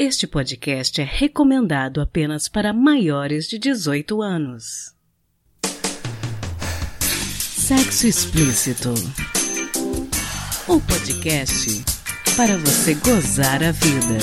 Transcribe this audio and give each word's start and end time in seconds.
Este 0.00 0.28
podcast 0.28 1.00
é 1.00 1.04
recomendado 1.04 2.00
apenas 2.00 2.48
para 2.48 2.72
maiores 2.72 3.48
de 3.48 3.58
18 3.58 4.22
anos. 4.22 4.94
Sexo 7.40 8.06
Explícito 8.06 8.94
o 10.68 10.80
podcast 10.82 11.82
para 12.36 12.56
você 12.58 12.94
gozar 12.94 13.64
a 13.64 13.72
vida. 13.72 14.18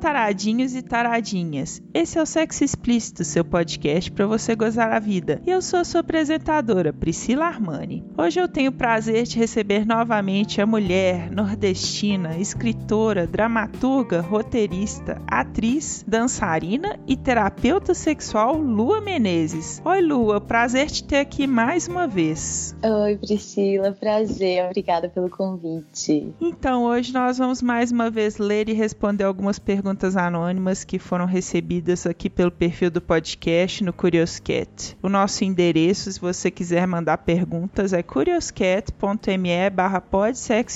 taradinhos 0.00 0.74
e 0.74 0.82
taradinhas. 0.82 1.82
Esse 1.92 2.18
é 2.18 2.22
o 2.22 2.26
Sexo 2.26 2.64
Explícito, 2.90 3.24
seu 3.24 3.44
podcast 3.44 4.10
para 4.10 4.26
você 4.26 4.56
gozar 4.56 4.92
a 4.92 4.98
vida. 4.98 5.40
E 5.46 5.50
eu 5.50 5.62
sou 5.62 5.78
a 5.78 5.84
sua 5.84 6.00
apresentadora, 6.00 6.92
Priscila 6.92 7.44
Armani. 7.44 8.04
Hoje 8.18 8.40
eu 8.40 8.48
tenho 8.48 8.70
o 8.70 8.74
prazer 8.74 9.22
de 9.22 9.38
receber 9.38 9.86
novamente 9.86 10.60
a 10.60 10.66
mulher 10.66 11.30
nordestina, 11.30 12.36
escritora, 12.36 13.28
dramaturga, 13.28 14.20
roteirista, 14.20 15.22
atriz, 15.28 16.04
dançarina 16.04 16.98
e 17.06 17.16
terapeuta 17.16 17.94
sexual 17.94 18.56
Lua 18.56 19.00
Menezes. 19.00 19.80
Oi, 19.84 20.00
Lua, 20.00 20.40
prazer 20.40 20.90
te 20.90 21.04
ter 21.04 21.18
aqui 21.18 21.46
mais 21.46 21.86
uma 21.86 22.08
vez. 22.08 22.74
Oi, 22.82 23.16
Priscila, 23.18 23.92
prazer. 23.92 24.64
Obrigada 24.64 25.08
pelo 25.08 25.30
convite. 25.30 26.34
Então, 26.40 26.86
hoje 26.86 27.12
nós 27.12 27.38
vamos 27.38 27.62
mais 27.62 27.92
uma 27.92 28.10
vez 28.10 28.38
ler 28.38 28.68
e 28.68 28.72
responder 28.72 29.22
algumas 29.22 29.60
perguntas 29.60 29.80
perguntas 30.00 30.16
anônimas 30.16 30.82
que 30.82 30.98
foram 30.98 31.26
recebidas 31.26 32.06
aqui 32.06 32.30
pelo 32.30 32.50
perfil 32.50 32.79
do 32.88 33.00
podcast 33.00 33.82
no 33.82 33.92
Curioscat. 33.92 34.96
O 35.02 35.08
nosso 35.08 35.44
endereço, 35.44 36.10
se 36.10 36.20
você 36.20 36.50
quiser 36.50 36.86
mandar 36.86 37.18
perguntas, 37.18 37.92
é 37.92 38.02
curioscat.me 38.02 39.70
barra 39.70 40.00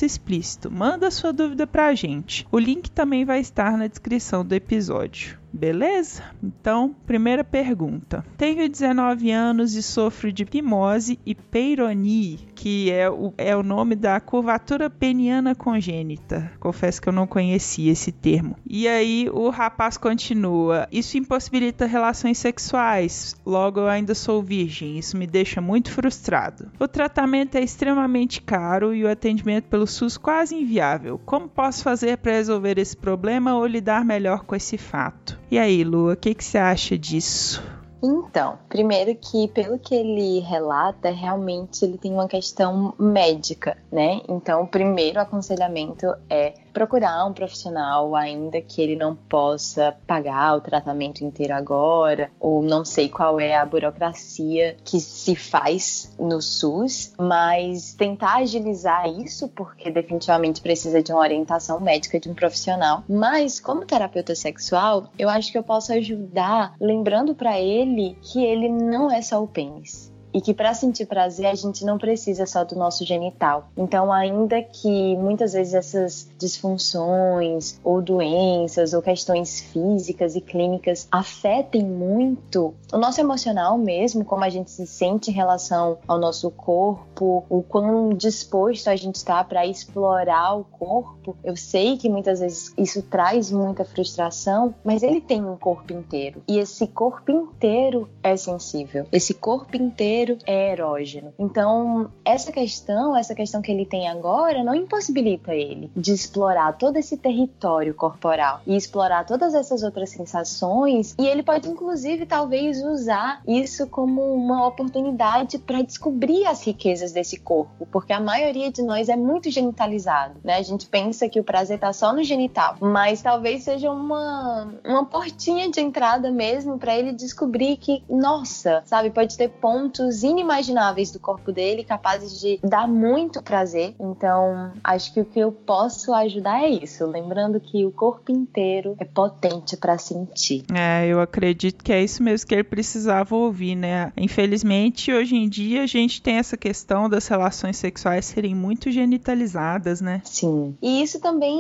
explícito. 0.05 0.70
Manda 0.70 1.11
sua 1.11 1.33
dúvida 1.33 1.67
pra 1.67 1.95
gente. 1.95 2.47
O 2.51 2.59
link 2.59 2.91
também 2.91 3.25
vai 3.25 3.39
estar 3.39 3.78
na 3.78 3.87
descrição 3.87 4.45
do 4.45 4.55
episódio. 4.55 5.39
Beleza? 5.53 6.25
Então, 6.43 6.97
primeira 7.06 7.45
pergunta. 7.45 8.27
Tenho 8.37 8.69
19 8.69 9.31
anos 9.31 9.75
e 9.75 9.84
sofro 9.84 10.33
de 10.33 10.45
pimose 10.45 11.17
e 11.25 11.33
peironie, 11.33 12.41
que 12.65 12.91
é 12.91 13.11
o, 13.11 13.34
é 13.37 13.55
o 13.55 13.62
nome 13.62 13.95
da 13.95 14.19
curvatura 14.19 14.89
peniana 14.89 15.55
congênita. 15.55 16.51
Confesso 16.59 17.03
que 17.03 17.06
eu 17.06 17.12
não 17.12 17.27
conhecia 17.27 17.93
esse 17.93 18.11
termo. 18.11 18.56
E 18.67 18.89
aí 18.89 19.29
o 19.31 19.51
rapaz 19.51 19.98
continua: 19.98 20.89
Isso 20.91 21.19
impossibilita 21.19 21.84
relações 21.84 22.39
sexuais, 22.39 23.37
logo 23.45 23.81
eu 23.81 23.87
ainda 23.87 24.15
sou 24.15 24.43
virgem. 24.43 24.98
Isso 24.98 25.15
me 25.15 25.27
deixa 25.27 25.61
muito 25.61 25.91
frustrado. 25.91 26.71
O 26.81 26.89
tratamento 26.89 27.56
é 27.56 27.61
extremamente 27.61 28.41
caro 28.41 28.95
e 28.95 29.05
o 29.05 29.11
atendimento 29.11 29.65
pelo 29.65 29.87
SUS 29.87 30.17
quase 30.17 30.55
inviável. 30.55 31.21
Como 31.23 31.47
posso 31.47 31.83
fazer 31.83 32.17
para 32.17 32.33
resolver 32.33 32.78
esse 32.78 32.97
problema 32.97 33.55
ou 33.55 33.67
lidar 33.67 34.06
melhor 34.06 34.43
com 34.45 34.56
esse 34.56 34.78
fato? 34.78 35.39
E 35.51 35.59
aí, 35.59 35.84
Lua, 35.84 36.15
o 36.15 36.17
que, 36.17 36.34
que 36.34 36.43
você 36.43 36.56
acha 36.56 36.97
disso? 36.97 37.62
Então, 38.06 38.58
primeiro 38.69 39.14
que 39.14 39.48
pelo 39.48 39.78
que 39.78 39.94
ele 39.94 40.41
relata, 40.41 41.08
realmente 41.08 41.86
ele 41.86 41.97
tem 41.97 42.12
uma 42.12 42.28
questão 42.28 42.92
médica, 42.98 43.78
né? 43.91 44.20
Então, 44.28 44.60
o 44.60 44.66
primeiro 44.66 45.19
aconselhamento 45.19 46.14
é 46.28 46.52
procurar 46.75 47.25
um 47.25 47.33
profissional, 47.33 48.14
ainda 48.17 48.61
que 48.61 48.83
ele 48.83 48.97
não 48.97 49.14
possa 49.14 49.97
pagar 50.06 50.56
o 50.56 50.61
tratamento 50.61 51.25
inteiro 51.25 51.55
agora, 51.55 52.31
ou 52.39 52.61
não 52.61 52.84
sei 52.84 53.08
qual 53.08 53.39
é 53.39 53.56
a 53.56 53.64
burocracia 53.64 54.77
que 54.84 55.00
se 55.00 55.36
faz 55.36 56.12
no 56.19 56.42
SUS, 56.42 57.14
mas 57.16 57.94
tentar 57.94 58.39
agilizar 58.39 59.08
isso, 59.08 59.48
porque 59.48 59.91
definitivamente 59.91 60.61
precisa 60.61 61.00
de 61.00 61.12
uma 61.12 61.21
orientação 61.21 61.81
médica 61.81 62.19
de 62.19 62.28
um 62.28 62.34
profissional. 62.34 63.04
Mas, 63.09 63.60
como 63.60 63.87
terapeuta 63.87 64.34
sexual, 64.34 65.10
eu 65.16 65.28
acho 65.28 65.53
que 65.53 65.59
eu 65.59 65.62
posso 65.62 65.93
ajudar 65.93 66.75
lembrando 66.81 67.34
para 67.34 67.60
ele 67.60 68.19
que 68.20 68.44
ele 68.44 68.69
não 68.69 69.10
é 69.10 69.22
só 69.22 69.43
o 69.43 69.47
pênis 69.47 70.12
e 70.34 70.41
que 70.41 70.53
para 70.53 70.75
sentir 70.75 71.06
prazer 71.06 71.47
a 71.47 71.55
gente 71.55 71.84
não 71.84 71.97
precisa 71.97 72.45
só 72.45 72.65
do 72.65 72.75
nosso 72.75 73.06
genital. 73.06 73.69
Então, 73.77 74.12
ainda 74.12 74.61
que 74.61 75.17
muitas 75.17 75.53
vezes 75.53 75.75
essas 75.75 76.28
disfunções 76.37 77.78
ou 77.84 78.03
doenças 78.03 78.93
ou 78.93 79.00
questões 79.00 79.61
físicas 79.61 80.34
e 80.34 80.41
clínicas 80.41 81.06
afetem 81.11 81.84
muito 81.84 82.75
o 82.93 82.99
nosso 82.99 83.21
emocional 83.21 83.78
mesmo, 83.78 84.25
como 84.25 84.43
a 84.43 84.49
gente 84.49 84.71
se 84.71 84.87
sente 84.87 85.31
em 85.31 85.34
relação 85.34 85.99
ao 86.09 86.19
nosso 86.19 86.50
corpo, 86.50 87.44
o 87.49 87.62
quão 87.62 88.11
disposto 88.11 88.89
a 88.89 88.97
gente 88.97 89.17
está 89.17 89.44
para 89.44 89.67
explorar 89.67 90.55
o 90.55 90.65
corpo. 90.65 91.37
Eu 91.44 91.56
sei 91.56 91.97
que 91.97 92.09
muitas 92.09 92.41
vezes 92.41 92.73
isso 92.77 93.03
traz 93.03 93.50
muita 93.50 93.84
frustração, 93.84 94.75
mas 94.84 95.03
ele 95.03 95.21
tem 95.21 95.44
um 95.44 95.56
corpo 95.56 95.93
inteiro 95.93 96.43
e 96.49 96.59
esse 96.59 96.87
corpo 96.87 97.31
inteiro 97.31 98.09
é 98.23 98.37
sensível. 98.37 99.06
Esse 99.12 99.34
corpo 99.34 99.77
inteiro 99.77 100.24
é 100.47 100.73
erógeno. 100.73 101.33
Então, 101.39 102.11
essa 102.25 102.53
questão, 102.53 103.17
essa 103.17 103.35
questão 103.35 103.61
que 103.61 103.71
ele 103.71 103.87
tem 103.87 104.09
agora, 104.09 104.62
não 104.62 104.75
impossibilita 104.75 105.55
ele 105.55 105.91
de 105.97 106.12
explorar 106.12 106.77
todo 106.79 106.97
esse 106.97 107.17
território 107.17 107.95
corporal 107.95 108.61
e 108.67 108.77
explorar 108.77 109.25
todas 109.25 109.55
essas 109.55 109.83
outras 109.83 110.11
sensações. 110.11 111.15
E 111.19 111.27
ele 111.27 111.43
pode, 111.43 111.69
inclusive, 111.69 112.27
talvez 112.27 112.83
usar 112.83 113.43
isso 113.47 113.87
como 113.87 114.23
uma 114.35 114.67
oportunidade 114.67 115.59
para 115.59 115.83
descobrir 115.83 116.47
as 116.47 116.65
riquezas 116.65 117.12
desse 117.12 117.39
corpo, 117.39 117.87
porque 117.91 118.12
a 118.12 118.21
maioria 118.21 118.71
de 118.71 118.83
nós 118.83 119.09
é 119.09 119.17
muito 119.17 119.51
genitalizado, 119.51 120.35
né? 120.43 120.56
A 120.56 120.62
gente 120.62 120.87
pensa 120.87 121.29
que 121.29 121.41
o 121.41 121.45
prazer 121.45 121.79
tá 121.79 121.93
só 121.93 122.12
no 122.12 122.23
genital, 122.23 122.77
mas 122.81 123.23
talvez 123.23 123.65
seja 123.65 123.91
uma, 123.91 124.75
uma 124.85 125.05
portinha 125.05 125.71
de 125.71 125.81
entrada 125.81 126.31
mesmo 126.31 126.79
para 126.79 126.97
ele 126.97 127.12
descobrir 127.12 127.77
que, 127.77 128.03
nossa, 128.09 128.83
sabe, 128.87 129.11
pode 129.11 129.37
ter 129.37 129.49
pontos 129.49 130.13
inimagináveis 130.22 131.10
do 131.10 131.19
corpo 131.19 131.52
dele, 131.52 131.84
capazes 131.84 132.41
de 132.41 132.60
dar 132.62 132.86
muito 132.86 133.42
prazer. 133.42 133.94
Então, 133.98 134.72
acho 134.82 135.12
que 135.12 135.20
o 135.20 135.25
que 135.25 135.41
eu 135.41 135.50
posso 135.50 136.12
ajudar 136.12 136.62
é 136.62 136.69
isso, 136.69 137.06
lembrando 137.06 137.60
que 137.60 137.84
o 137.84 137.91
corpo 137.91 138.30
inteiro 138.30 138.94
é 138.98 139.04
potente 139.04 139.76
para 139.76 139.98
sentir. 139.98 140.64
É, 140.72 141.06
eu 141.06 141.20
acredito 141.20 141.82
que 141.82 141.92
é 141.92 142.02
isso 142.02 142.22
mesmo 142.22 142.47
que 142.47 142.54
ele 142.54 142.64
precisava 142.64 143.34
ouvir, 143.34 143.75
né? 143.75 144.12
Infelizmente, 144.16 145.12
hoje 145.12 145.36
em 145.36 145.48
dia 145.48 145.82
a 145.82 145.86
gente 145.86 146.20
tem 146.20 146.36
essa 146.36 146.56
questão 146.56 147.08
das 147.08 147.26
relações 147.26 147.76
sexuais 147.76 148.25
serem 148.26 148.54
muito 148.54 148.91
genitalizadas, 148.91 150.00
né? 150.00 150.20
Sim. 150.25 150.76
E 150.82 151.02
isso 151.02 151.20
também 151.20 151.56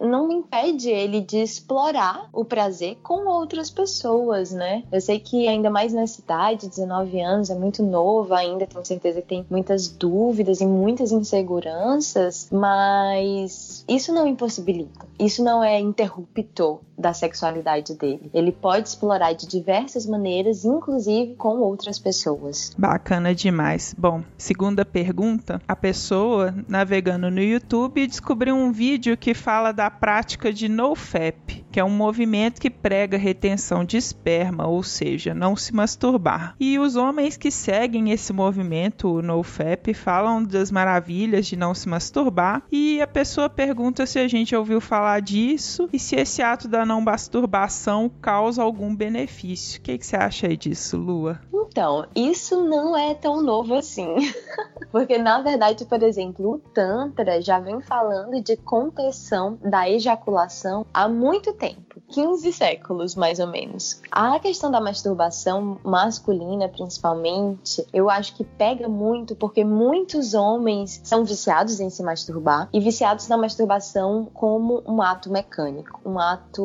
não 0.00 0.30
impede 0.30 0.88
ele 0.88 1.20
de 1.20 1.38
explorar 1.38 2.28
o 2.32 2.44
prazer 2.44 2.96
com 3.02 3.26
outras 3.28 3.70
pessoas, 3.70 4.50
né? 4.50 4.82
Eu 4.90 5.00
sei 5.00 5.18
que 5.18 5.46
ainda 5.46 5.70
mais 5.70 5.92
nessa 5.92 6.20
idade, 6.20 6.68
19 6.68 7.20
anos, 7.20 7.50
é 7.50 7.54
muito 7.54 7.77
muito 7.78 7.82
novo 7.82 8.34
ainda, 8.34 8.66
tenho 8.66 8.84
certeza 8.84 9.22
que 9.22 9.28
tem 9.28 9.46
muitas 9.48 9.88
dúvidas 9.88 10.60
e 10.60 10.66
muitas 10.66 11.12
inseguranças, 11.12 12.48
mas 12.50 13.84
isso 13.88 14.12
não 14.12 14.26
impossibilita. 14.26 15.06
Isso 15.18 15.42
não 15.42 15.62
é 15.62 15.78
interruptor 15.78 16.80
da 16.98 17.12
sexualidade 17.12 17.94
dele. 17.94 18.28
Ele 18.34 18.50
pode 18.50 18.88
explorar 18.88 19.32
de 19.32 19.46
diversas 19.46 20.04
maneiras, 20.04 20.64
inclusive 20.64 21.34
com 21.36 21.60
outras 21.60 21.98
pessoas. 21.98 22.74
Bacana 22.76 23.34
demais. 23.34 23.94
Bom, 23.96 24.22
segunda 24.36 24.84
pergunta: 24.84 25.62
a 25.68 25.76
pessoa 25.76 26.54
navegando 26.66 27.30
no 27.30 27.40
YouTube 27.40 28.06
descobriu 28.06 28.56
um 28.56 28.72
vídeo 28.72 29.16
que 29.16 29.34
fala 29.34 29.72
da 29.72 29.90
prática 29.90 30.52
de 30.52 30.68
NoFap, 30.68 31.64
que 31.70 31.78
é 31.78 31.84
um 31.84 31.90
movimento 31.90 32.60
que 32.60 32.70
prega 32.70 33.16
retenção 33.16 33.84
de 33.84 33.96
esperma, 33.96 34.66
ou 34.66 34.82
seja, 34.82 35.32
não 35.34 35.54
se 35.54 35.74
masturbar. 35.74 36.56
E 36.58 36.78
os 36.78 36.96
homens 36.96 37.36
que 37.36 37.50
seguem 37.50 38.10
esse 38.10 38.32
movimento, 38.32 39.08
o 39.08 39.22
NoFap, 39.22 39.94
falam 39.94 40.42
das 40.42 40.70
maravilhas 40.70 41.46
de 41.46 41.56
não 41.56 41.74
se 41.74 41.88
masturbar 41.88 42.62
e 42.72 43.00
a 43.00 43.06
pessoa 43.06 43.48
pergunta 43.48 44.06
se 44.06 44.18
a 44.18 44.26
gente 44.26 44.56
ouviu 44.56 44.80
falar 44.80 45.20
disso 45.20 45.88
e 45.92 45.98
se 45.98 46.16
esse 46.16 46.42
ato 46.42 46.66
da 46.66 46.84
não 46.88 47.00
masturbação 47.02 48.10
causa 48.20 48.62
algum 48.62 48.96
benefício. 48.96 49.78
O 49.78 49.82
que, 49.82 49.98
que 49.98 50.06
você 50.06 50.16
acha 50.16 50.46
aí 50.46 50.56
disso, 50.56 50.96
Lua? 50.96 51.38
Então, 51.52 52.06
isso 52.16 52.64
não 52.64 52.96
é 52.96 53.14
tão 53.14 53.42
novo 53.42 53.74
assim. 53.74 54.16
Porque, 54.90 55.18
na 55.18 55.40
verdade, 55.42 55.84
por 55.84 56.02
exemplo, 56.02 56.54
o 56.54 56.58
Tantra 56.58 57.42
já 57.42 57.60
vem 57.60 57.80
falando 57.82 58.42
de 58.42 58.56
contenção 58.56 59.58
da 59.62 59.88
ejaculação 59.88 60.86
há 60.92 61.06
muito 61.06 61.52
tempo. 61.52 61.88
15 62.08 62.52
séculos, 62.52 63.14
mais 63.14 63.38
ou 63.38 63.46
menos. 63.46 64.00
A 64.10 64.38
questão 64.40 64.70
da 64.70 64.80
masturbação 64.80 65.78
masculina, 65.84 66.68
principalmente, 66.68 67.86
eu 67.92 68.08
acho 68.08 68.34
que 68.34 68.44
pega 68.44 68.88
muito 68.88 69.36
porque 69.36 69.62
muitos 69.62 70.32
homens 70.32 71.00
são 71.04 71.24
viciados 71.24 71.80
em 71.80 71.90
se 71.90 72.02
masturbar 72.02 72.68
e 72.72 72.80
viciados 72.80 73.28
na 73.28 73.36
masturbação 73.36 74.26
como 74.32 74.82
um 74.86 75.02
ato 75.02 75.30
mecânico, 75.30 76.00
um 76.04 76.18
ato 76.18 76.62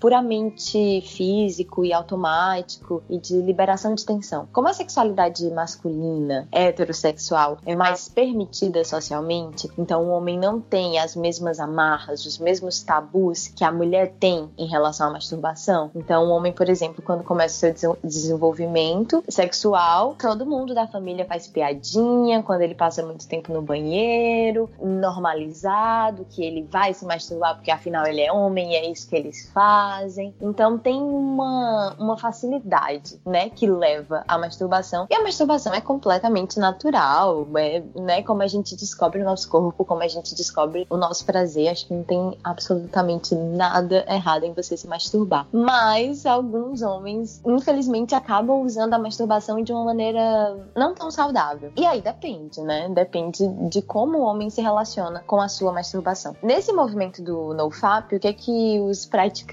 puramente 0.00 1.00
físico 1.02 1.84
e 1.84 1.92
automático 1.92 3.02
e 3.08 3.18
de 3.18 3.40
liberação 3.40 3.94
de 3.94 4.04
tensão. 4.04 4.48
Como 4.52 4.68
a 4.68 4.72
sexualidade 4.72 5.48
masculina, 5.50 6.48
heterossexual, 6.50 7.58
é 7.64 7.74
mais 7.74 8.08
permitida 8.08 8.84
socialmente, 8.84 9.70
então 9.78 10.04
o 10.04 10.10
homem 10.10 10.38
não 10.38 10.60
tem 10.60 10.98
as 10.98 11.16
mesmas 11.16 11.60
amarras, 11.60 12.24
os 12.24 12.38
mesmos 12.38 12.82
tabus 12.82 13.48
que 13.48 13.64
a 13.64 13.72
mulher 13.72 14.14
tem 14.18 14.50
em 14.56 14.66
relação 14.66 15.08
à 15.08 15.12
masturbação. 15.12 15.90
Então, 15.94 16.26
o 16.26 16.30
homem, 16.30 16.52
por 16.52 16.68
exemplo, 16.68 17.02
quando 17.02 17.24
começa 17.24 17.70
o 17.70 17.78
seu 17.78 17.98
desenvolvimento 18.02 19.24
sexual, 19.28 20.16
todo 20.18 20.46
mundo 20.46 20.74
da 20.74 20.86
família 20.86 21.24
faz 21.24 21.46
piadinha 21.46 22.42
quando 22.42 22.62
ele 22.62 22.74
passa 22.74 23.04
muito 23.04 23.26
tempo 23.26 23.52
no 23.52 23.62
banheiro, 23.62 24.68
normalizado 24.80 26.26
que 26.30 26.44
ele 26.44 26.62
vai 26.62 26.92
se 26.94 27.04
masturbar 27.04 27.54
porque 27.54 27.70
afinal 27.70 28.06
ele 28.06 28.20
é 28.20 28.32
homem 28.32 28.72
e 28.72 28.76
é 28.76 28.90
isso 28.90 29.08
que 29.08 29.16
eles 29.16 29.50
fazem. 29.54 30.34
Então, 30.40 30.76
tem 30.76 31.00
uma, 31.00 31.94
uma 31.98 32.18
facilidade, 32.18 33.20
né, 33.24 33.48
que 33.48 33.66
leva 33.66 34.24
à 34.26 34.36
masturbação. 34.36 35.06
E 35.08 35.14
a 35.14 35.22
masturbação 35.22 35.72
é 35.72 35.80
completamente 35.80 36.58
natural, 36.58 37.46
é, 37.56 37.82
né, 37.94 38.22
como 38.22 38.42
a 38.42 38.46
gente 38.48 38.76
descobre 38.76 39.22
o 39.22 39.24
nosso 39.24 39.48
corpo, 39.48 39.84
como 39.84 40.02
a 40.02 40.08
gente 40.08 40.34
descobre 40.34 40.86
o 40.90 40.96
nosso 40.96 41.24
prazer. 41.24 41.68
Acho 41.68 41.86
que 41.86 41.94
não 41.94 42.02
tem 42.02 42.36
absolutamente 42.42 43.34
nada 43.34 44.04
errado 44.08 44.44
em 44.44 44.52
você 44.52 44.76
se 44.76 44.88
masturbar. 44.88 45.46
Mas 45.52 46.26
alguns 46.26 46.82
homens, 46.82 47.40
infelizmente, 47.46 48.14
acabam 48.14 48.62
usando 48.62 48.94
a 48.94 48.98
masturbação 48.98 49.62
de 49.62 49.72
uma 49.72 49.84
maneira 49.84 50.58
não 50.74 50.94
tão 50.94 51.10
saudável. 51.10 51.72
E 51.76 51.86
aí 51.86 52.00
depende, 52.00 52.60
né? 52.60 52.88
Depende 52.88 53.46
de 53.68 53.80
como 53.82 54.18
o 54.18 54.22
homem 54.22 54.50
se 54.50 54.60
relaciona 54.60 55.22
com 55.26 55.40
a 55.40 55.48
sua 55.48 55.72
masturbação. 55.72 56.34
Nesse 56.42 56.72
movimento 56.72 57.22
do 57.22 57.54
NoFap, 57.54 58.16
o 58.16 58.20
que 58.20 58.28
é 58.28 58.32
que 58.32 58.80
os 58.80 59.06
praticantes 59.06 59.43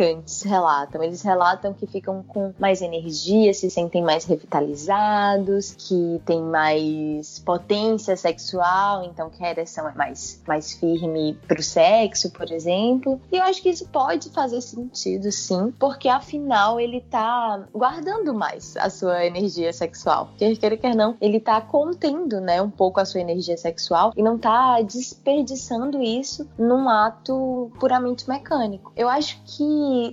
relatam? 0.43 1.03
Eles 1.03 1.21
relatam 1.21 1.73
que 1.73 1.88
ficam 1.88 2.23
com 2.23 2.53
mais 2.59 2.81
energia, 2.81 3.53
se 3.53 3.69
sentem 3.69 4.03
mais 4.03 4.25
revitalizados, 4.25 5.75
que 5.77 6.21
tem 6.25 6.41
mais 6.41 7.39
potência 7.39 8.15
sexual, 8.15 9.03
então 9.03 9.29
que 9.29 9.43
a 9.43 9.49
ereção 9.49 9.88
é 9.88 9.93
mais, 9.93 10.41
mais 10.47 10.73
firme 10.73 11.38
pro 11.47 11.61
sexo, 11.61 12.31
por 12.31 12.51
exemplo. 12.51 13.19
E 13.31 13.38
eu 13.38 13.43
acho 13.43 13.61
que 13.61 13.69
isso 13.69 13.88
pode 13.88 14.29
fazer 14.29 14.61
sentido, 14.61 15.31
sim, 15.31 15.73
porque 15.79 16.07
afinal 16.07 16.79
ele 16.79 17.01
tá 17.01 17.65
guardando 17.73 18.33
mais 18.33 18.75
a 18.77 18.89
sua 18.89 19.25
energia 19.25 19.73
sexual. 19.73 20.29
Quer 20.38 20.55
queira, 20.57 20.77
quer 20.77 20.95
não, 20.95 21.17
ele 21.19 21.39
tá 21.39 21.59
contendo, 21.61 22.39
né, 22.39 22.61
um 22.61 22.69
pouco 22.69 22.99
a 22.99 23.05
sua 23.05 23.21
energia 23.21 23.57
sexual 23.57 24.11
e 24.15 24.23
não 24.23 24.38
tá 24.38 24.81
desperdiçando 24.81 26.01
isso 26.01 26.47
num 26.57 26.89
ato 26.89 27.71
puramente 27.79 28.27
mecânico. 28.29 28.91
Eu 28.95 29.09
acho 29.09 29.41
que 29.45 29.63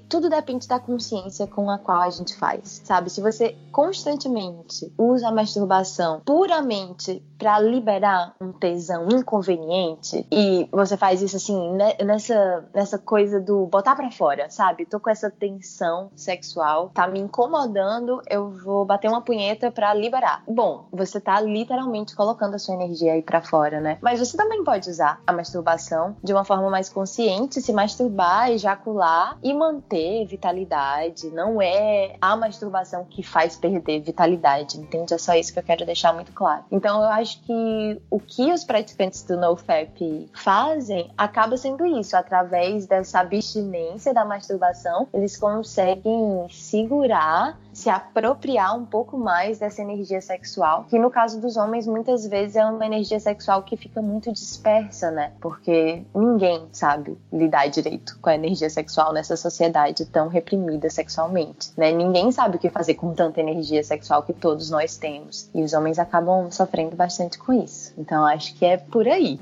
tudo 0.08 0.28
depende 0.28 0.66
da 0.66 0.78
consciência 0.78 1.46
com 1.46 1.70
a 1.70 1.78
qual 1.78 2.00
a 2.00 2.10
gente 2.10 2.36
faz, 2.36 2.82
sabe? 2.84 3.10
Se 3.10 3.20
você 3.20 3.56
constantemente 3.72 4.92
usa 4.98 5.28
a 5.28 5.32
masturbação 5.32 6.20
puramente 6.24 7.22
para 7.38 7.58
liberar 7.60 8.34
um 8.40 8.52
tesão 8.52 9.08
inconveniente 9.08 10.26
e 10.30 10.68
você 10.72 10.96
faz 10.96 11.22
isso 11.22 11.36
assim 11.36 11.76
nessa 12.04 12.64
nessa 12.74 12.98
coisa 12.98 13.40
do 13.40 13.66
botar 13.66 13.94
para 13.94 14.10
fora, 14.10 14.50
sabe? 14.50 14.84
Tô 14.84 14.98
com 14.98 15.10
essa 15.10 15.30
tensão 15.30 16.10
sexual, 16.16 16.90
tá 16.92 17.06
me 17.06 17.20
incomodando, 17.20 18.20
eu 18.28 18.50
vou 18.50 18.84
bater 18.84 19.08
uma 19.08 19.22
punheta 19.22 19.70
para 19.70 19.94
liberar. 19.94 20.42
Bom, 20.48 20.86
você 20.92 21.20
tá 21.20 21.40
literalmente 21.40 22.16
colocando 22.16 22.54
a 22.54 22.58
sua 22.58 22.74
energia 22.74 23.12
aí 23.12 23.22
para 23.22 23.40
fora, 23.40 23.80
né? 23.80 23.98
Mas 24.02 24.18
você 24.18 24.36
também 24.36 24.64
pode 24.64 24.90
usar 24.90 25.20
a 25.26 25.32
masturbação 25.32 26.16
de 26.22 26.32
uma 26.32 26.44
forma 26.44 26.68
mais 26.68 26.88
consciente, 26.88 27.60
se 27.60 27.72
masturbar, 27.72 28.50
ejacular 28.50 29.38
e 29.48 29.54
manter 29.54 30.26
vitalidade. 30.26 31.30
Não 31.30 31.60
é 31.60 32.16
a 32.20 32.36
masturbação 32.36 33.04
que 33.04 33.22
faz 33.22 33.56
perder 33.56 34.00
vitalidade, 34.00 34.78
entende? 34.78 35.14
É 35.14 35.18
só 35.18 35.34
isso 35.34 35.52
que 35.52 35.58
eu 35.58 35.62
quero 35.62 35.86
deixar 35.86 36.12
muito 36.12 36.32
claro. 36.32 36.64
Então 36.70 37.02
eu 37.02 37.08
acho 37.08 37.40
que 37.42 38.02
o 38.10 38.20
que 38.20 38.52
os 38.52 38.64
praticantes 38.64 39.22
do 39.22 39.36
NoFap 39.38 40.30
fazem 40.34 41.10
acaba 41.16 41.56
sendo 41.56 41.86
isso, 41.86 42.16
através 42.16 42.86
dessa 42.86 43.20
abstinência 43.20 44.12
da 44.12 44.24
masturbação, 44.24 45.08
eles 45.14 45.36
conseguem 45.36 46.46
segurar 46.50 47.58
se 47.78 47.88
apropriar 47.88 48.76
um 48.76 48.84
pouco 48.84 49.16
mais 49.16 49.60
dessa 49.60 49.80
energia 49.80 50.20
sexual, 50.20 50.84
que 50.90 50.98
no 50.98 51.10
caso 51.10 51.40
dos 51.40 51.56
homens 51.56 51.86
muitas 51.86 52.26
vezes 52.26 52.56
é 52.56 52.64
uma 52.64 52.84
energia 52.84 53.20
sexual 53.20 53.62
que 53.62 53.76
fica 53.76 54.02
muito 54.02 54.32
dispersa, 54.32 55.12
né? 55.12 55.30
Porque 55.40 56.02
ninguém 56.12 56.66
sabe 56.72 57.16
lidar 57.32 57.68
direito 57.68 58.18
com 58.20 58.30
a 58.30 58.34
energia 58.34 58.68
sexual 58.68 59.12
nessa 59.12 59.36
sociedade 59.36 60.04
tão 60.06 60.26
reprimida 60.26 60.90
sexualmente, 60.90 61.70
né? 61.76 61.92
Ninguém 61.92 62.32
sabe 62.32 62.56
o 62.56 62.58
que 62.58 62.68
fazer 62.68 62.94
com 62.94 63.14
tanta 63.14 63.40
energia 63.40 63.84
sexual 63.84 64.24
que 64.24 64.32
todos 64.32 64.70
nós 64.70 64.96
temos. 64.96 65.48
E 65.54 65.62
os 65.62 65.72
homens 65.72 66.00
acabam 66.00 66.50
sofrendo 66.50 66.96
bastante 66.96 67.38
com 67.38 67.52
isso. 67.52 67.94
Então 67.96 68.24
acho 68.24 68.56
que 68.56 68.64
é 68.64 68.76
por 68.76 69.06
aí. 69.06 69.38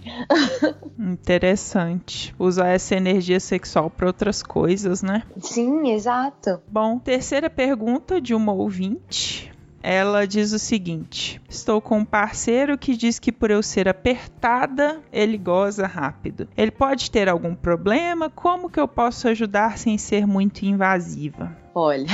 Interessante. 0.98 2.34
Usar 2.38 2.68
essa 2.68 2.94
energia 2.94 3.40
sexual 3.40 3.88
para 3.88 4.06
outras 4.06 4.42
coisas, 4.42 5.02
né? 5.02 5.22
Sim, 5.40 5.90
exato. 5.90 6.60
Bom, 6.68 6.98
terceira 6.98 7.48
pergunta 7.48 8.20
de 8.26 8.34
uma 8.34 8.52
ouvinte. 8.52 9.52
Ela 9.80 10.26
diz 10.26 10.52
o 10.52 10.58
seguinte: 10.58 11.40
Estou 11.48 11.80
com 11.80 11.98
um 11.98 12.04
parceiro 12.04 12.76
que 12.76 12.96
diz 12.96 13.20
que 13.20 13.30
por 13.30 13.52
eu 13.52 13.62
ser 13.62 13.88
apertada, 13.88 15.00
ele 15.12 15.38
goza 15.38 15.86
rápido. 15.86 16.48
Ele 16.56 16.72
pode 16.72 17.08
ter 17.08 17.28
algum 17.28 17.54
problema? 17.54 18.28
Como 18.28 18.68
que 18.68 18.80
eu 18.80 18.88
posso 18.88 19.28
ajudar 19.28 19.78
sem 19.78 19.96
ser 19.96 20.26
muito 20.26 20.64
invasiva? 20.64 21.56
Olha. 21.72 22.08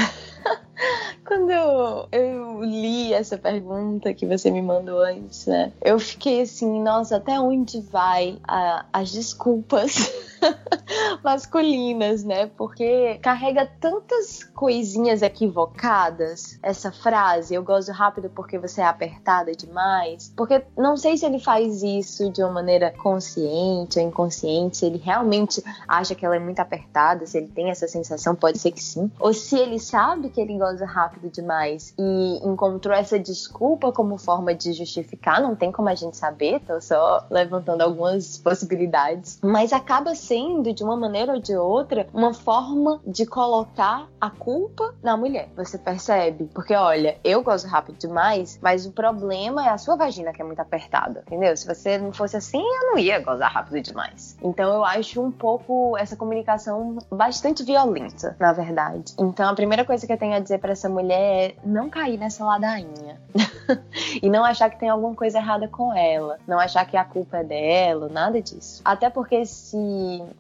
Quando 1.27 1.51
eu, 1.51 2.09
eu, 2.13 2.63
li 2.63 3.13
essa 3.13 3.39
pergunta 3.39 4.13
que 4.15 4.27
você 4.27 4.51
me 4.51 4.63
mandou 4.63 5.01
antes, 5.01 5.47
né? 5.47 5.73
Eu 5.81 5.99
fiquei 5.99 6.43
assim, 6.43 6.81
nossa, 6.83 7.17
até 7.17 7.39
onde 7.39 7.81
vai 7.81 8.39
a, 8.47 8.85
as 8.93 9.13
desculpas 9.13 10.13
masculinas, 11.23 12.25
né? 12.25 12.47
Porque 12.57 13.19
carrega 13.23 13.71
tantas 13.81 14.45
coisinhas 14.45 15.23
equivocadas 15.23 16.59
essa 16.63 16.91
frase, 16.91 17.55
eu 17.55 17.63
gosto 17.63 17.93
rápido 17.93 18.31
porque 18.31 18.59
você 18.59 18.81
é 18.81 18.85
apertada 18.85 19.53
demais. 19.53 20.33
Porque 20.37 20.65
não 20.77 20.97
sei 20.97 21.17
se 21.17 21.27
ele 21.27 21.39
faz 21.39 21.83
isso 21.83 22.31
de 22.31 22.43
uma 22.43 22.53
maneira 22.53 22.91
consciente 22.91 23.99
ou 23.99 24.05
inconsciente, 24.05 24.79
se 24.79 24.87
ele 24.87 24.99
realmente 24.99 25.63
acha 25.87 26.15
que 26.15 26.25
ela 26.25 26.37
é 26.37 26.39
muito 26.39 26.61
apertada, 26.61 27.27
se 27.27 27.39
ele 27.39 27.49
tem 27.49 27.71
essa 27.71 27.87
sensação, 27.89 28.35
pode 28.35 28.59
ser 28.59 28.73
que 28.73 28.83
sim. 28.83 29.11
Ou 29.19 29.33
se 29.33 29.57
ele 29.57 29.79
sabe 29.79 30.31
que 30.31 30.41
ele 30.41 30.53
goza 30.73 30.87
rápido 30.87 31.31
demais 31.31 31.95
e 31.99 32.41
encontrou 32.47 32.95
essa 32.95 33.19
desculpa 33.19 33.93
como 33.93 34.17
forma 34.19 34.55
de 34.55 34.73
justificar, 34.73 35.41
não 35.41 35.55
tem 35.55 35.71
como 35.71 35.89
a 35.89 35.95
gente 35.95 36.17
saber, 36.17 36.61
tô 36.61 36.81
só 36.81 37.27
levantando 37.31 37.83
algumas 37.83 38.39
possibilidades. 38.39 39.39
Mas 39.43 39.73
acaba 39.73 40.15
sendo, 40.15 40.73
de 40.73 40.83
uma 40.83 40.97
maneira 40.97 41.35
ou 41.35 41.41
de 41.41 41.55
outra, 41.55 42.07
uma 42.13 42.33
forma 42.33 43.01
de 43.07 43.27
colocar 43.27 44.09
a 44.21 44.31
culpa 44.31 44.95
na 45.03 45.17
mulher. 45.17 45.49
Você 45.57 45.77
percebe? 45.77 46.49
Porque, 46.55 46.75
olha, 46.75 47.19
eu 47.23 47.43
gosto 47.43 47.67
rápido 47.67 47.99
demais, 47.99 48.59
mas 48.63 48.87
o 48.87 48.93
problema 48.93 49.67
é 49.67 49.69
a 49.69 49.79
sua 49.79 49.97
vagina 49.97 50.33
que 50.33 50.41
é 50.41 50.45
muito 50.45 50.61
apertada, 50.61 51.23
entendeu? 51.27 51.57
Se 51.57 51.67
você 51.67 51.99
não 51.99 52.13
fosse 52.13 52.37
assim, 52.37 52.63
eu 52.63 52.93
não 52.93 52.99
ia 52.99 53.21
gozar 53.21 53.53
rápido 53.53 53.81
demais. 53.83 54.37
Então, 54.43 54.73
eu 54.73 54.85
acho 54.85 55.21
um 55.21 55.31
pouco 55.31 55.97
essa 55.99 56.17
comunicação 56.17 56.99
bastante 57.11 57.63
violenta, 57.63 58.37
na 58.39 58.53
verdade. 58.53 59.13
Então, 59.19 59.51
a 59.51 59.55
primeira 59.55 59.85
coisa 59.85 60.07
que 60.07 60.13
eu 60.13 60.19
tenho 60.19 60.35
a 60.35 60.39
dizer 60.39 60.59
para 60.63 60.73
essa 60.73 60.89
mulher 60.89 61.57
não 61.65 61.91
cair 61.91 62.17
nessa 62.17 62.45
ladainha. 62.45 63.21
e 64.23 64.29
não 64.29 64.45
achar 64.45 64.71
que 64.71 64.79
tem 64.79 64.89
alguma 64.89 65.15
coisa 65.15 65.39
errada 65.39 65.67
com 65.69 65.93
ela. 65.93 66.39
Não 66.47 66.59
achar 66.59 66.85
que 66.87 66.97
a 66.97 67.05
culpa 67.05 67.39
é 67.39 67.45
dela, 67.45 68.09
nada 68.09 68.41
disso. 68.41 68.81
Até 68.85 69.11
porque 69.11 69.37
esse 69.37 69.77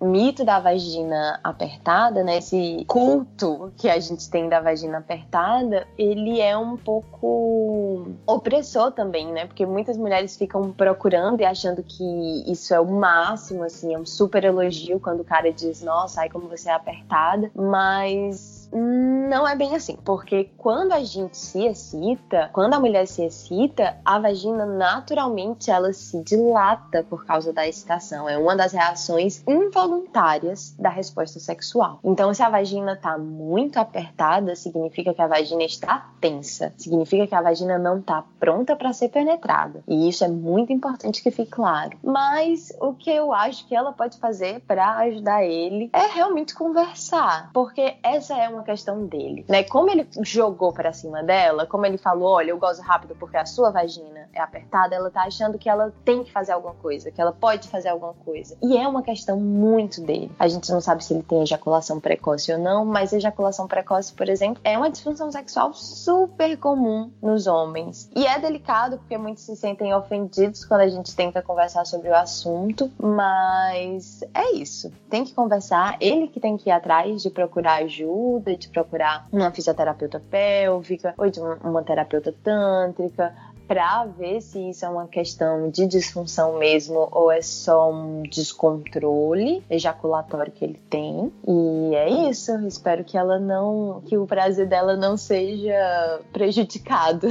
mito 0.00 0.44
da 0.44 0.60
vagina 0.60 1.40
apertada, 1.42 2.22
né, 2.22 2.38
esse 2.38 2.84
culto 2.86 3.72
que 3.76 3.88
a 3.88 3.98
gente 3.98 4.30
tem 4.30 4.48
da 4.48 4.60
vagina 4.60 4.98
apertada, 4.98 5.86
ele 5.98 6.40
é 6.40 6.56
um 6.56 6.76
pouco 6.76 8.12
opressor 8.26 8.92
também, 8.92 9.32
né? 9.32 9.46
Porque 9.46 9.66
muitas 9.66 9.96
mulheres 9.96 10.36
ficam 10.36 10.72
procurando 10.72 11.40
e 11.40 11.44
achando 11.44 11.82
que 11.82 12.44
isso 12.46 12.72
é 12.72 12.80
o 12.80 12.86
máximo, 12.86 13.64
assim, 13.64 13.94
é 13.94 13.98
um 13.98 14.06
super 14.06 14.44
elogio 14.44 15.00
quando 15.00 15.20
o 15.20 15.24
cara 15.24 15.52
diz, 15.52 15.82
nossa, 15.82 16.20
ai 16.20 16.28
como 16.28 16.48
você 16.48 16.68
é 16.68 16.72
apertada, 16.72 17.50
mas 17.54 18.51
Não 18.72 19.46
é 19.46 19.54
bem 19.54 19.74
assim, 19.74 19.96
porque 20.04 20.50
quando 20.56 20.92
a 20.92 21.04
gente 21.04 21.36
se 21.36 21.64
excita, 21.64 22.50
quando 22.52 22.74
a 22.74 22.80
mulher 22.80 23.06
se 23.06 23.22
excita, 23.22 23.96
a 24.04 24.18
vagina 24.18 24.64
naturalmente 24.64 25.70
ela 25.70 25.92
se 25.92 26.22
dilata 26.22 27.04
por 27.08 27.24
causa 27.26 27.52
da 27.52 27.66
excitação. 27.66 28.28
É 28.28 28.38
uma 28.38 28.56
das 28.56 28.72
reações 28.72 29.42
involuntárias 29.46 30.74
da 30.78 30.88
resposta 30.88 31.38
sexual. 31.38 32.00
Então, 32.02 32.32
se 32.32 32.42
a 32.42 32.48
vagina 32.48 32.94
está 32.94 33.18
muito 33.18 33.78
apertada, 33.78 34.54
significa 34.56 35.12
que 35.12 35.22
a 35.22 35.26
vagina 35.26 35.64
está 35.64 36.10
tensa, 36.20 36.72
significa 36.76 37.26
que 37.26 37.34
a 37.34 37.42
vagina 37.42 37.78
não 37.78 37.98
está 37.98 38.24
pronta 38.38 38.74
para 38.76 38.92
ser 38.92 39.08
penetrada. 39.08 39.82
E 39.86 40.08
isso 40.08 40.24
é 40.24 40.28
muito 40.28 40.72
importante 40.72 41.22
que 41.22 41.30
fique 41.30 41.50
claro. 41.50 41.98
Mas 42.02 42.72
o 42.80 42.94
que 42.94 43.10
eu 43.10 43.32
acho 43.32 43.66
que 43.66 43.74
ela 43.74 43.92
pode 43.92 44.18
fazer 44.18 44.60
para 44.60 44.96
ajudar 44.98 45.44
ele 45.44 45.90
é 45.92 46.06
realmente 46.06 46.54
conversar, 46.54 47.50
porque 47.52 47.96
essa 48.02 48.36
é 48.36 48.48
uma 48.48 48.61
questão 48.62 49.06
dele, 49.06 49.44
né? 49.48 49.62
Como 49.62 49.90
ele 49.90 50.06
jogou 50.22 50.72
para 50.72 50.92
cima 50.92 51.22
dela, 51.22 51.66
como 51.66 51.86
ele 51.86 51.98
falou, 51.98 52.30
olha, 52.32 52.50
eu 52.50 52.58
gosto 52.58 52.82
rápido 52.82 53.14
porque 53.18 53.36
a 53.36 53.46
sua 53.46 53.70
vagina 53.70 54.28
é 54.32 54.40
apertada, 54.40 54.94
ela 54.94 55.10
tá 55.10 55.22
achando 55.22 55.58
que 55.58 55.68
ela 55.68 55.92
tem 56.04 56.24
que 56.24 56.32
fazer 56.32 56.52
alguma 56.52 56.74
coisa, 56.74 57.10
que 57.10 57.20
ela 57.20 57.32
pode 57.32 57.68
fazer 57.68 57.88
alguma 57.88 58.14
coisa. 58.14 58.56
E 58.62 58.76
é 58.76 58.86
uma 58.86 59.02
questão 59.02 59.38
muito 59.38 60.00
dele. 60.00 60.30
A 60.38 60.48
gente 60.48 60.70
não 60.70 60.80
sabe 60.80 61.04
se 61.04 61.14
ele 61.14 61.22
tem 61.22 61.42
ejaculação 61.42 62.00
precoce 62.00 62.52
ou 62.52 62.58
não, 62.58 62.84
mas 62.84 63.12
ejaculação 63.12 63.66
precoce, 63.66 64.12
por 64.12 64.28
exemplo, 64.28 64.60
é 64.64 64.76
uma 64.76 64.90
disfunção 64.90 65.30
sexual 65.30 65.72
super 65.74 66.56
comum 66.56 67.10
nos 67.22 67.46
homens. 67.46 68.10
E 68.14 68.26
é 68.26 68.38
delicado 68.38 68.98
porque 68.98 69.16
muitos 69.18 69.44
se 69.44 69.56
sentem 69.56 69.94
ofendidos 69.94 70.64
quando 70.64 70.80
a 70.82 70.88
gente 70.88 71.14
tenta 71.14 71.42
conversar 71.42 71.84
sobre 71.84 72.08
o 72.08 72.14
assunto, 72.14 72.90
mas 72.98 74.22
é 74.34 74.52
isso. 74.52 74.92
Tem 75.08 75.24
que 75.24 75.34
conversar, 75.34 75.96
ele 76.00 76.28
que 76.28 76.40
tem 76.40 76.56
que 76.56 76.68
ir 76.68 76.72
atrás 76.72 77.22
de 77.22 77.30
procurar 77.30 77.82
ajuda, 77.82 78.51
de 78.56 78.68
procurar 78.68 79.26
uma 79.32 79.50
fisioterapeuta 79.50 80.20
pélvica 80.20 81.14
ou 81.16 81.30
de 81.30 81.40
uma 81.40 81.82
terapeuta 81.82 82.34
tântrica 82.42 83.34
para 83.66 84.04
ver 84.06 84.40
se 84.40 84.70
isso 84.70 84.84
é 84.84 84.88
uma 84.88 85.06
questão 85.06 85.70
de 85.70 85.86
disfunção 85.86 86.58
mesmo 86.58 87.08
ou 87.10 87.30
é 87.30 87.42
só 87.42 87.90
um 87.90 88.22
descontrole 88.22 89.62
ejaculatório 89.70 90.52
que 90.52 90.64
ele 90.64 90.80
tem. 90.90 91.32
E 91.46 91.94
é 91.94 92.28
isso. 92.30 92.52
Espero 92.66 93.04
que 93.04 93.16
ela 93.16 93.38
não, 93.38 94.02
que 94.06 94.16
o 94.16 94.26
prazer 94.26 94.68
dela 94.68 94.96
não 94.96 95.16
seja 95.16 96.20
prejudicado 96.32 97.28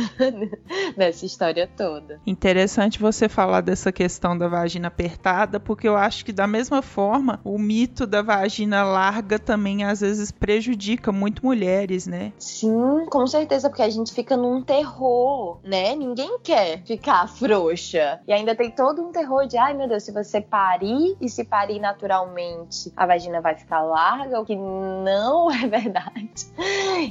nessa 0.98 1.26
história 1.26 1.70
toda. 1.76 2.20
Interessante 2.26 3.00
você 3.00 3.30
falar 3.30 3.62
dessa 3.62 3.92
questão 3.92 4.38
da 4.38 4.48
vagina 4.48 4.88
apertada, 4.88 5.60
porque 5.60 5.88
eu 5.88 5.96
acho 5.96 6.26
que 6.26 6.32
da 6.32 6.48
mesma 6.48 6.82
forma 6.82 7.40
o 7.44 7.58
mito 7.58 8.06
da 8.06 8.22
vagina 8.22 8.84
larga 8.84 9.38
também 9.38 9.84
às 9.84 10.02
vezes 10.02 10.32
prejudica 10.32 11.12
muito 11.12 11.46
mulheres, 11.46 12.08
né? 12.08 12.34
Sim, 12.38 13.06
com 13.10 13.26
certeza, 13.28 13.70
porque 13.70 13.82
a 13.82 13.90
gente 13.90 14.14
fica 14.14 14.36
num 14.38 14.62
terror, 14.62 15.60
né? 15.64 15.96
Ninguém 15.96 16.21
ninguém 16.22 16.40
quer 16.40 16.84
ficar 16.84 17.28
frouxa. 17.36 18.20
E 18.28 18.34
ainda 18.34 18.56
tem 18.56 18.72
todo 18.72 19.02
um 19.02 19.12
terror 19.12 19.48
de, 19.48 19.58
ai 19.58 19.74
meu 19.74 19.88
Deus, 19.88 20.04
se 20.04 20.12
você 20.12 20.40
parir 20.40 21.16
e 21.20 21.28
se 21.30 21.44
parir 21.44 21.80
naturalmente, 21.80 22.92
a 22.96 23.06
vagina 23.06 23.42
vai 23.42 23.56
ficar 23.56 23.82
larga, 23.82 24.40
o 24.40 24.46
que 24.46 24.56
não 24.56 25.50
é 25.52 25.68
verdade. 25.68 26.46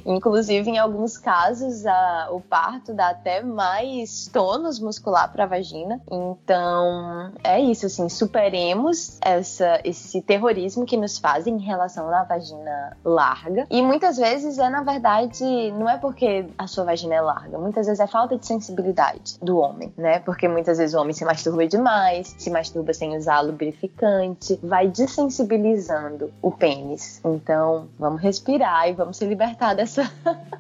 Inclusive, 0.07 0.71
em 0.71 0.79
alguns 0.79 1.19
casos, 1.19 1.85
a, 1.87 2.29
o 2.31 2.41
parto 2.41 2.95
dá 2.95 3.11
até 3.11 3.43
mais 3.43 4.29
tônus 4.33 4.79
muscular 4.79 5.31
para 5.33 5.45
a 5.45 5.47
vagina. 5.47 6.01
Então, 6.11 7.33
é 7.43 7.61
isso, 7.61 7.87
assim, 7.87 8.09
superemos 8.09 9.19
essa, 9.21 9.81
esse 9.85 10.23
terrorismo 10.23 10.85
que 10.85 10.97
nos 10.97 11.19
fazem 11.19 11.57
em 11.57 11.61
relação 11.61 12.13
à 12.13 12.25
vagina 12.25 12.97
larga. 13.05 13.67
E 13.71 13.83
muitas 13.83 14.17
vezes 14.17 14.59
é, 14.59 14.69
na 14.69 14.83
verdade, 14.83 15.45
não 15.73 15.89
é 15.89 15.99
porque 15.99 16.47
a 16.57 16.67
sua 16.67 16.85
vagina 16.85 17.15
é 17.15 17.21
larga, 17.21 17.59
muitas 17.59 17.87
vezes 17.87 18.01
é 18.01 18.07
falta 18.07 18.37
de 18.37 18.47
sensibilidade 18.47 19.00
do 19.43 19.59
homem, 19.59 19.93
né? 19.97 20.19
Porque 20.21 20.49
muitas 20.49 20.79
vezes 20.79 20.95
o 20.95 21.01
homem 21.01 21.13
se 21.13 21.25
masturba 21.25 21.67
demais, 21.67 22.35
se 22.39 22.51
masturba 22.51 22.93
sem 22.93 23.17
usar 23.17 23.41
lubrificante, 23.41 24.59
vai 24.63 24.89
desensibilizando 24.89 26.31
o 26.43 26.51
pênis. 26.51 27.21
Então, 27.25 27.89
vamos 27.99 28.21
respirar 28.21 28.89
e 28.89 28.93
vamos 28.93 29.17
se 29.17 29.25
libertar 29.25 29.75
dessa 29.75 30.11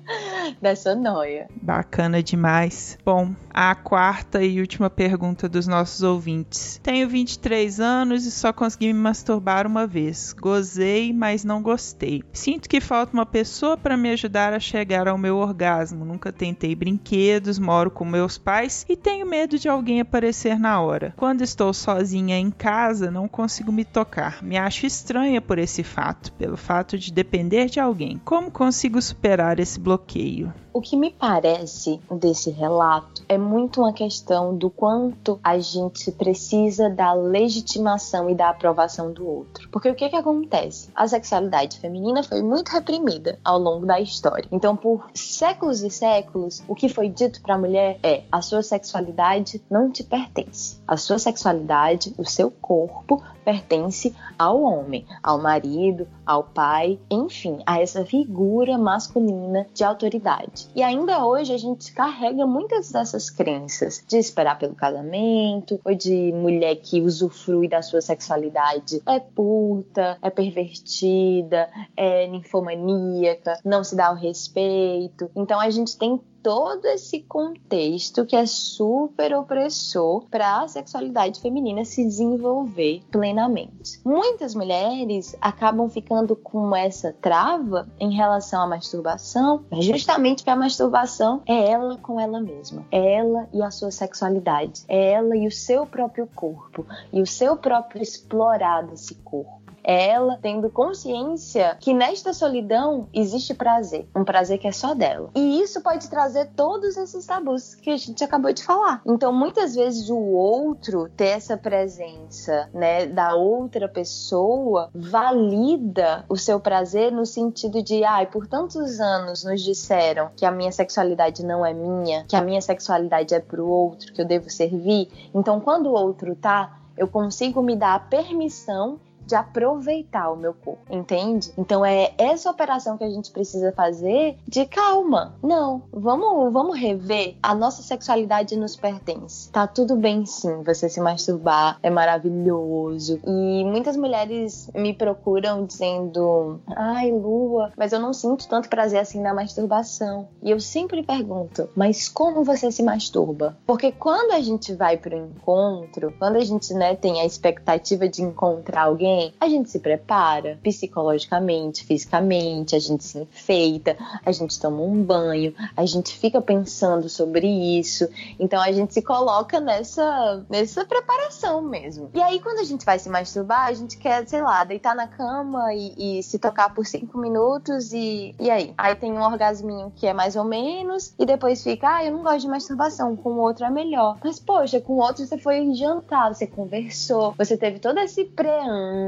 dessa 0.60 0.94
noia. 0.94 1.48
Bacana 1.60 2.22
demais. 2.22 2.98
Bom, 3.04 3.34
a 3.52 3.74
quarta 3.74 4.42
e 4.42 4.60
última 4.60 4.88
pergunta 4.88 5.48
dos 5.48 5.66
nossos 5.66 6.02
ouvintes. 6.02 6.80
Tenho 6.82 7.08
23 7.08 7.80
anos 7.80 8.24
e 8.24 8.30
só 8.30 8.52
consegui 8.52 8.92
me 8.92 9.00
masturbar 9.00 9.66
uma 9.66 9.86
vez. 9.86 10.32
Gozei, 10.32 11.12
mas 11.12 11.44
não 11.44 11.62
gostei. 11.62 12.22
Sinto 12.32 12.68
que 12.68 12.80
falta 12.80 13.12
uma 13.12 13.26
pessoa 13.26 13.76
para 13.76 13.96
me 13.96 14.10
ajudar 14.10 14.52
a 14.52 14.60
chegar 14.60 15.08
ao 15.08 15.18
meu 15.18 15.36
orgasmo. 15.36 16.04
Nunca 16.04 16.32
tentei 16.32 16.74
brinquedos, 16.74 17.58
moro 17.58 17.90
com 17.90 18.04
meus 18.30 18.38
pais 18.38 18.86
e 18.88 18.96
tenho 18.96 19.26
medo 19.26 19.58
de 19.58 19.68
alguém 19.68 20.00
aparecer 20.00 20.56
na 20.58 20.80
hora. 20.80 21.12
Quando 21.16 21.42
estou 21.42 21.72
sozinha 21.72 22.38
em 22.38 22.50
casa, 22.50 23.10
não 23.10 23.26
consigo 23.26 23.72
me 23.72 23.84
tocar. 23.84 24.40
Me 24.40 24.56
acho 24.56 24.86
estranha 24.86 25.40
por 25.40 25.58
esse 25.58 25.82
fato, 25.82 26.32
pelo 26.34 26.56
fato 26.56 26.96
de 26.96 27.12
depender 27.12 27.66
de 27.66 27.80
alguém. 27.80 28.20
Como 28.24 28.50
consigo 28.50 29.02
superar 29.02 29.58
esse 29.58 29.80
bloqueio? 29.80 30.52
O 30.72 30.80
que 30.80 30.96
me 30.96 31.10
parece 31.10 32.00
desse 32.08 32.48
relato 32.48 33.24
é 33.28 33.36
muito 33.36 33.80
uma 33.80 33.92
questão 33.92 34.56
do 34.56 34.70
quanto 34.70 35.40
a 35.42 35.58
gente 35.58 36.12
precisa 36.12 36.88
da 36.88 37.12
legitimação 37.12 38.30
e 38.30 38.36
da 38.36 38.50
aprovação 38.50 39.12
do 39.12 39.26
outro. 39.26 39.68
Porque 39.70 39.90
o 39.90 39.96
que 39.96 40.08
que 40.08 40.14
acontece? 40.14 40.88
A 40.94 41.08
sexualidade 41.08 41.80
feminina 41.80 42.22
foi 42.22 42.40
muito 42.40 42.68
reprimida 42.68 43.36
ao 43.44 43.58
longo 43.58 43.84
da 43.84 44.00
história. 44.00 44.48
Então, 44.52 44.76
por 44.76 45.10
séculos 45.12 45.82
e 45.82 45.90
séculos, 45.90 46.62
o 46.68 46.74
que 46.76 46.88
foi 46.88 47.08
dito 47.08 47.42
para 47.42 47.56
a 47.56 47.58
mulher 47.58 47.98
é: 48.00 48.22
a 48.30 48.40
sua 48.40 48.62
sexualidade 48.62 49.60
não 49.68 49.90
te 49.90 50.04
pertence. 50.04 50.80
A 50.86 50.96
sua 50.96 51.18
sexualidade, 51.18 52.14
o 52.16 52.24
seu 52.24 52.48
corpo 52.48 53.20
pertence 53.44 54.14
ao 54.38 54.62
homem, 54.62 55.04
ao 55.22 55.40
marido, 55.40 56.06
ao 56.24 56.44
pai, 56.44 57.00
enfim, 57.10 57.58
a 57.66 57.80
essa 57.80 58.04
figura 58.04 58.78
masculina 58.78 59.66
de 59.74 59.82
autoridade. 59.82 60.59
E 60.74 60.82
ainda 60.82 61.24
hoje 61.24 61.52
a 61.52 61.58
gente 61.58 61.92
carrega 61.92 62.46
muitas 62.46 62.90
dessas 62.90 63.30
crenças 63.30 64.04
de 64.06 64.16
esperar 64.16 64.58
pelo 64.58 64.74
casamento, 64.74 65.80
ou 65.84 65.94
de 65.94 66.32
mulher 66.32 66.76
que 66.76 67.00
usufrui 67.00 67.68
da 67.68 67.82
sua 67.82 68.00
sexualidade 68.00 69.02
é 69.06 69.20
puta, 69.20 70.18
é 70.22 70.30
pervertida, 70.30 71.68
é 71.96 72.26
ninfomaníaca, 72.26 73.58
não 73.64 73.82
se 73.84 73.96
dá 73.96 74.10
o 74.12 74.14
respeito. 74.14 75.30
Então 75.34 75.60
a 75.60 75.70
gente 75.70 75.96
tem 75.96 76.20
todo 76.42 76.86
esse 76.86 77.20
contexto 77.22 78.24
que 78.26 78.36
é 78.36 78.46
super 78.46 79.34
opressor 79.34 80.24
para 80.30 80.62
a 80.62 80.68
sexualidade 80.68 81.40
feminina 81.40 81.84
se 81.84 82.04
desenvolver 82.04 83.02
plenamente. 83.10 84.00
Muitas 84.04 84.54
mulheres 84.54 85.36
acabam 85.40 85.88
ficando 85.88 86.34
com 86.34 86.74
essa 86.74 87.14
trava 87.20 87.88
em 87.98 88.14
relação 88.14 88.62
à 88.62 88.66
masturbação, 88.66 89.64
justamente 89.80 90.38
porque 90.38 90.50
a 90.50 90.56
masturbação 90.56 91.42
é 91.46 91.70
ela 91.70 91.96
com 91.98 92.20
ela 92.20 92.40
mesma, 92.40 92.84
é 92.90 93.14
ela 93.14 93.48
e 93.52 93.62
a 93.62 93.70
sua 93.70 93.90
sexualidade, 93.90 94.82
é 94.88 95.12
ela 95.12 95.36
e 95.36 95.46
o 95.46 95.52
seu 95.52 95.86
próprio 95.86 96.26
corpo 96.34 96.86
e 97.12 97.20
o 97.20 97.26
seu 97.26 97.56
próprio 97.56 98.02
explorar 98.02 98.82
desse 98.82 99.14
corpo. 99.16 99.59
É 99.84 100.10
ela 100.10 100.38
tendo 100.40 100.70
consciência 100.70 101.76
que 101.80 101.92
nesta 101.92 102.32
solidão 102.32 103.08
existe 103.12 103.54
prazer, 103.54 104.08
um 104.14 104.24
prazer 104.24 104.58
que 104.58 104.66
é 104.66 104.72
só 104.72 104.94
dela. 104.94 105.30
E 105.34 105.60
isso 105.60 105.80
pode 105.82 106.08
trazer 106.08 106.50
todos 106.56 106.96
esses 106.96 107.26
tabus 107.26 107.74
que 107.74 107.90
a 107.90 107.96
gente 107.96 108.22
acabou 108.24 108.52
de 108.52 108.64
falar. 108.64 109.02
Então, 109.06 109.32
muitas 109.32 109.74
vezes 109.74 110.08
o 110.10 110.16
outro 110.16 111.08
ter 111.16 111.28
essa 111.28 111.56
presença, 111.56 112.68
né, 112.72 113.06
da 113.06 113.34
outra 113.34 113.88
pessoa 113.88 114.90
valida 114.94 116.24
o 116.28 116.36
seu 116.36 116.58
prazer 116.60 117.12
no 117.12 117.24
sentido 117.24 117.82
de, 117.82 118.04
ai, 118.04 118.26
por 118.26 118.46
tantos 118.46 119.00
anos 119.00 119.44
nos 119.44 119.62
disseram 119.62 120.30
que 120.36 120.44
a 120.44 120.50
minha 120.50 120.72
sexualidade 120.72 121.44
não 121.44 121.64
é 121.64 121.72
minha, 121.72 122.24
que 122.24 122.36
a 122.36 122.42
minha 122.42 122.60
sexualidade 122.60 123.34
é 123.34 123.40
pro 123.40 123.66
outro, 123.66 124.12
que 124.12 124.20
eu 124.20 124.26
devo 124.26 124.50
servir. 124.50 125.08
Então, 125.34 125.60
quando 125.60 125.86
o 125.86 125.92
outro 125.92 126.34
tá, 126.34 126.78
eu 126.96 127.08
consigo 127.08 127.62
me 127.62 127.76
dar 127.76 127.94
a 127.94 127.98
permissão 127.98 128.98
de 129.30 129.36
aproveitar 129.36 130.30
o 130.32 130.36
meu 130.36 130.52
corpo, 130.52 130.82
entende? 130.90 131.52
Então 131.56 131.84
é 131.84 132.12
essa 132.18 132.50
operação 132.50 132.98
que 132.98 133.04
a 133.04 133.10
gente 133.10 133.30
precisa 133.30 133.70
fazer 133.72 134.36
de 134.46 134.66
calma. 134.66 135.36
Não, 135.40 135.82
vamos, 135.92 136.52
vamos 136.52 136.76
rever. 136.76 137.36
A 137.40 137.54
nossa 137.54 137.80
sexualidade 137.80 138.56
nos 138.56 138.74
pertence. 138.74 139.48
Tá 139.50 139.68
tudo 139.68 139.94
bem 139.94 140.26
sim, 140.26 140.64
você 140.64 140.88
se 140.88 141.00
masturbar 141.00 141.78
é 141.80 141.88
maravilhoso. 141.88 143.20
E 143.24 143.64
muitas 143.64 143.96
mulheres 143.96 144.68
me 144.74 144.92
procuram 144.92 145.64
dizendo: 145.64 146.60
"Ai, 146.66 147.12
Lua, 147.12 147.72
mas 147.76 147.92
eu 147.92 148.00
não 148.00 148.12
sinto 148.12 148.48
tanto 148.48 148.68
prazer 148.68 148.98
assim 148.98 149.20
na 149.20 149.32
masturbação". 149.32 150.26
E 150.42 150.50
eu 150.50 150.58
sempre 150.58 151.04
pergunto: 151.04 151.68
"Mas 151.76 152.08
como 152.08 152.42
você 152.42 152.72
se 152.72 152.82
masturba?" 152.82 153.56
Porque 153.64 153.92
quando 153.92 154.32
a 154.32 154.40
gente 154.40 154.74
vai 154.74 154.96
pro 154.96 155.16
encontro, 155.16 156.12
quando 156.18 156.34
a 156.34 156.44
gente, 156.44 156.74
né, 156.74 156.96
tem 156.96 157.20
a 157.20 157.24
expectativa 157.24 158.08
de 158.08 158.22
encontrar 158.22 158.82
alguém, 158.84 159.19
tem, 159.20 159.34
a 159.38 159.48
gente 159.48 159.70
se 159.70 159.78
prepara 159.78 160.58
psicologicamente, 160.62 161.84
fisicamente, 161.84 162.74
a 162.74 162.78
gente 162.78 163.04
se 163.04 163.18
enfeita, 163.18 163.96
a 164.24 164.32
gente 164.32 164.58
toma 164.58 164.82
um 164.82 165.02
banho, 165.02 165.54
a 165.76 165.84
gente 165.84 166.16
fica 166.16 166.40
pensando 166.40 167.08
sobre 167.08 167.46
isso. 167.46 168.08
Então 168.38 168.60
a 168.60 168.72
gente 168.72 168.94
se 168.94 169.02
coloca 169.02 169.60
nessa, 169.60 170.44
nessa 170.48 170.84
preparação 170.84 171.60
mesmo. 171.60 172.10
E 172.14 172.22
aí, 172.22 172.40
quando 172.40 172.58
a 172.60 172.64
gente 172.64 172.84
vai 172.84 172.98
se 172.98 173.08
masturbar, 173.08 173.66
a 173.66 173.72
gente 173.72 173.98
quer, 173.98 174.26
sei 174.26 174.42
lá, 174.42 174.64
deitar 174.64 174.94
na 174.94 175.06
cama 175.06 175.74
e, 175.74 176.18
e 176.18 176.22
se 176.22 176.38
tocar 176.38 176.74
por 176.74 176.86
cinco 176.86 177.18
minutos 177.18 177.92
e, 177.92 178.34
e 178.40 178.50
aí? 178.50 178.72
Aí 178.78 178.94
tem 178.94 179.12
um 179.12 179.22
orgasminho 179.22 179.92
que 179.94 180.06
é 180.06 180.14
mais 180.14 180.36
ou 180.36 180.44
menos, 180.44 181.14
e 181.18 181.26
depois 181.26 181.62
fica, 181.62 181.96
ah, 181.96 182.04
eu 182.04 182.12
não 182.12 182.22
gosto 182.22 182.40
de 182.40 182.48
masturbação, 182.48 183.16
com 183.16 183.30
o 183.30 183.40
outro 183.40 183.64
é 183.64 183.70
melhor. 183.70 184.18
Mas, 184.22 184.38
poxa, 184.38 184.80
com 184.80 184.94
o 184.94 184.98
outro 184.98 185.26
você 185.26 185.36
foi 185.36 185.74
jantar, 185.74 186.32
você 186.32 186.46
conversou, 186.46 187.34
você 187.36 187.56
teve 187.56 187.78
todo 187.78 187.98
esse 187.98 188.24
preâmbulo, 188.24 188.99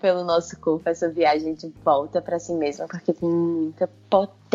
pelo 0.00 0.24
nosso 0.24 0.58
corpo, 0.60 0.88
essa 0.88 1.08
viagem 1.08 1.54
de 1.54 1.72
volta 1.84 2.22
para 2.22 2.38
si 2.38 2.52
mesma, 2.54 2.86
porque 2.86 3.12
tem 3.12 3.28
muita 3.28 3.88
potência 4.08 4.47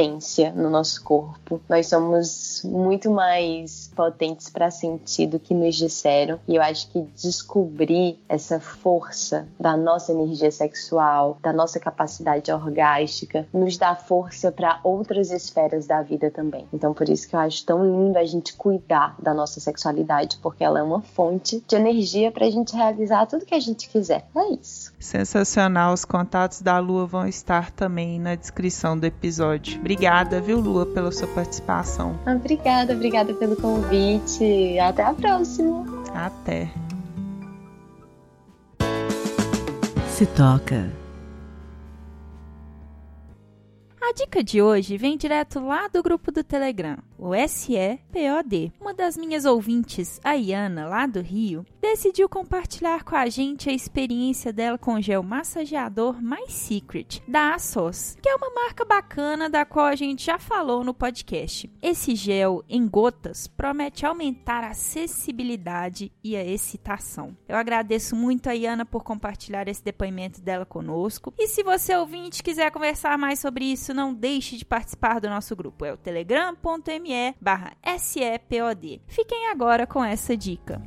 no 0.55 0.69
nosso 0.69 1.03
corpo. 1.03 1.61
Nós 1.69 1.87
somos 1.87 2.61
muito 2.63 3.11
mais 3.11 3.91
potentes 3.95 4.49
para 4.49 4.71
sentir 4.71 5.27
do 5.27 5.39
que 5.39 5.53
nos 5.53 5.75
disseram. 5.75 6.39
E 6.47 6.55
eu 6.55 6.61
acho 6.61 6.89
que 6.89 7.01
descobrir 7.15 8.19
essa 8.27 8.59
força 8.59 9.47
da 9.59 9.77
nossa 9.77 10.11
energia 10.11 10.49
sexual, 10.49 11.37
da 11.41 11.53
nossa 11.53 11.79
capacidade 11.79 12.51
orgástica, 12.51 13.47
nos 13.53 13.77
dá 13.77 13.95
força 13.95 14.51
para 14.51 14.79
outras 14.83 15.29
esferas 15.29 15.85
da 15.85 16.01
vida 16.01 16.31
também. 16.31 16.67
Então, 16.73 16.93
por 16.93 17.07
isso 17.07 17.27
que 17.29 17.35
eu 17.35 17.39
acho 17.39 17.63
tão 17.63 17.85
lindo 17.85 18.17
a 18.17 18.25
gente 18.25 18.55
cuidar 18.55 19.15
da 19.21 19.33
nossa 19.33 19.59
sexualidade, 19.59 20.37
porque 20.41 20.63
ela 20.63 20.79
é 20.79 20.83
uma 20.83 21.01
fonte 21.01 21.63
de 21.67 21.75
energia 21.75 22.31
para 22.31 22.47
a 22.47 22.49
gente 22.49 22.75
realizar 22.75 23.27
tudo 23.27 23.45
que 23.45 23.53
a 23.53 23.59
gente 23.59 23.87
quiser. 23.87 24.25
É 24.35 24.53
isso. 24.53 24.82
Sensacional. 25.03 25.93
Os 25.93 26.05
contatos 26.05 26.61
da 26.61 26.79
Lua 26.79 27.05
vão 27.05 27.27
estar 27.27 27.71
também 27.71 28.17
na 28.17 28.35
descrição 28.35 28.97
do 28.97 29.05
episódio. 29.05 29.77
Obrigada, 29.77 30.39
viu, 30.39 30.61
Lua, 30.61 30.85
pela 30.85 31.11
sua 31.11 31.27
participação. 31.27 32.17
Obrigada, 32.25 32.93
obrigada 32.93 33.33
pelo 33.33 33.57
convite. 33.57 34.79
Até 34.79 35.03
a 35.03 35.13
próxima. 35.13 35.85
Até. 36.13 36.71
Se 40.07 40.25
toca. 40.25 40.89
A 44.01 44.13
dica 44.13 44.41
de 44.41 44.61
hoje 44.61 44.95
vem 44.95 45.17
direto 45.17 45.59
lá 45.59 45.89
do 45.89 46.01
grupo 46.01 46.31
do 46.31 46.43
Telegram, 46.43 46.97
o 47.17 47.31
SEPOD. 47.47 48.73
Uma 48.79 48.93
das 48.93 49.15
minhas 49.15 49.45
ouvintes, 49.45 50.19
a 50.23 50.33
Iana, 50.33 50.87
lá 50.87 51.05
do 51.05 51.21
Rio, 51.21 51.65
decidiu 51.81 52.27
compartilhar 52.27 53.03
com 53.03 53.15
a 53.15 53.27
gente 53.29 53.69
a 53.69 53.73
experiência 53.73 54.51
dela 54.51 54.77
com 54.77 54.95
o 54.95 55.01
gel 55.01 55.23
massageador 55.23 56.21
My 56.21 56.49
Secret, 56.49 57.21
da 57.27 57.53
ASOS, 57.53 58.17
que 58.21 58.29
é 58.29 58.35
uma 58.35 58.49
marca 58.53 58.83
bacana 58.83 59.49
da 59.49 59.63
qual 59.65 59.85
a 59.85 59.95
gente 59.95 60.25
já 60.25 60.37
falou 60.37 60.83
no 60.83 60.93
podcast. 60.93 61.71
Esse 61.81 62.15
gel 62.15 62.63
em 62.67 62.87
gotas 62.87 63.47
promete 63.47 64.05
aumentar 64.05 64.63
a 64.63 64.69
acessibilidade 64.69 66.11
e 66.23 66.35
a 66.35 66.43
excitação. 66.43 67.37
Eu 67.47 67.55
agradeço 67.55 68.15
muito 68.15 68.49
a 68.49 68.53
Iana 68.53 68.85
por 68.85 69.03
compartilhar 69.03 69.67
esse 69.67 69.83
depoimento 69.83 70.41
dela 70.41 70.65
conosco. 70.65 71.33
E 71.37 71.47
se 71.47 71.63
você 71.63 71.95
ouvinte 71.95 72.43
quiser 72.43 72.71
conversar 72.71 73.17
mais 73.17 73.39
sobre 73.39 73.65
isso, 73.65 73.93
não 73.93 74.13
deixe 74.13 74.57
de 74.57 74.65
participar 74.65 75.19
do 75.19 75.29
nosso 75.29 75.55
grupo. 75.55 75.85
É 75.85 75.93
o 75.93 75.97
telegram.me 75.97 77.12
barra 77.39 77.73
SEPOD. 77.97 79.01
Fiquem 79.07 79.49
agora 79.49 79.85
com 79.85 80.03
essa 80.03 80.35
dica. 80.35 80.81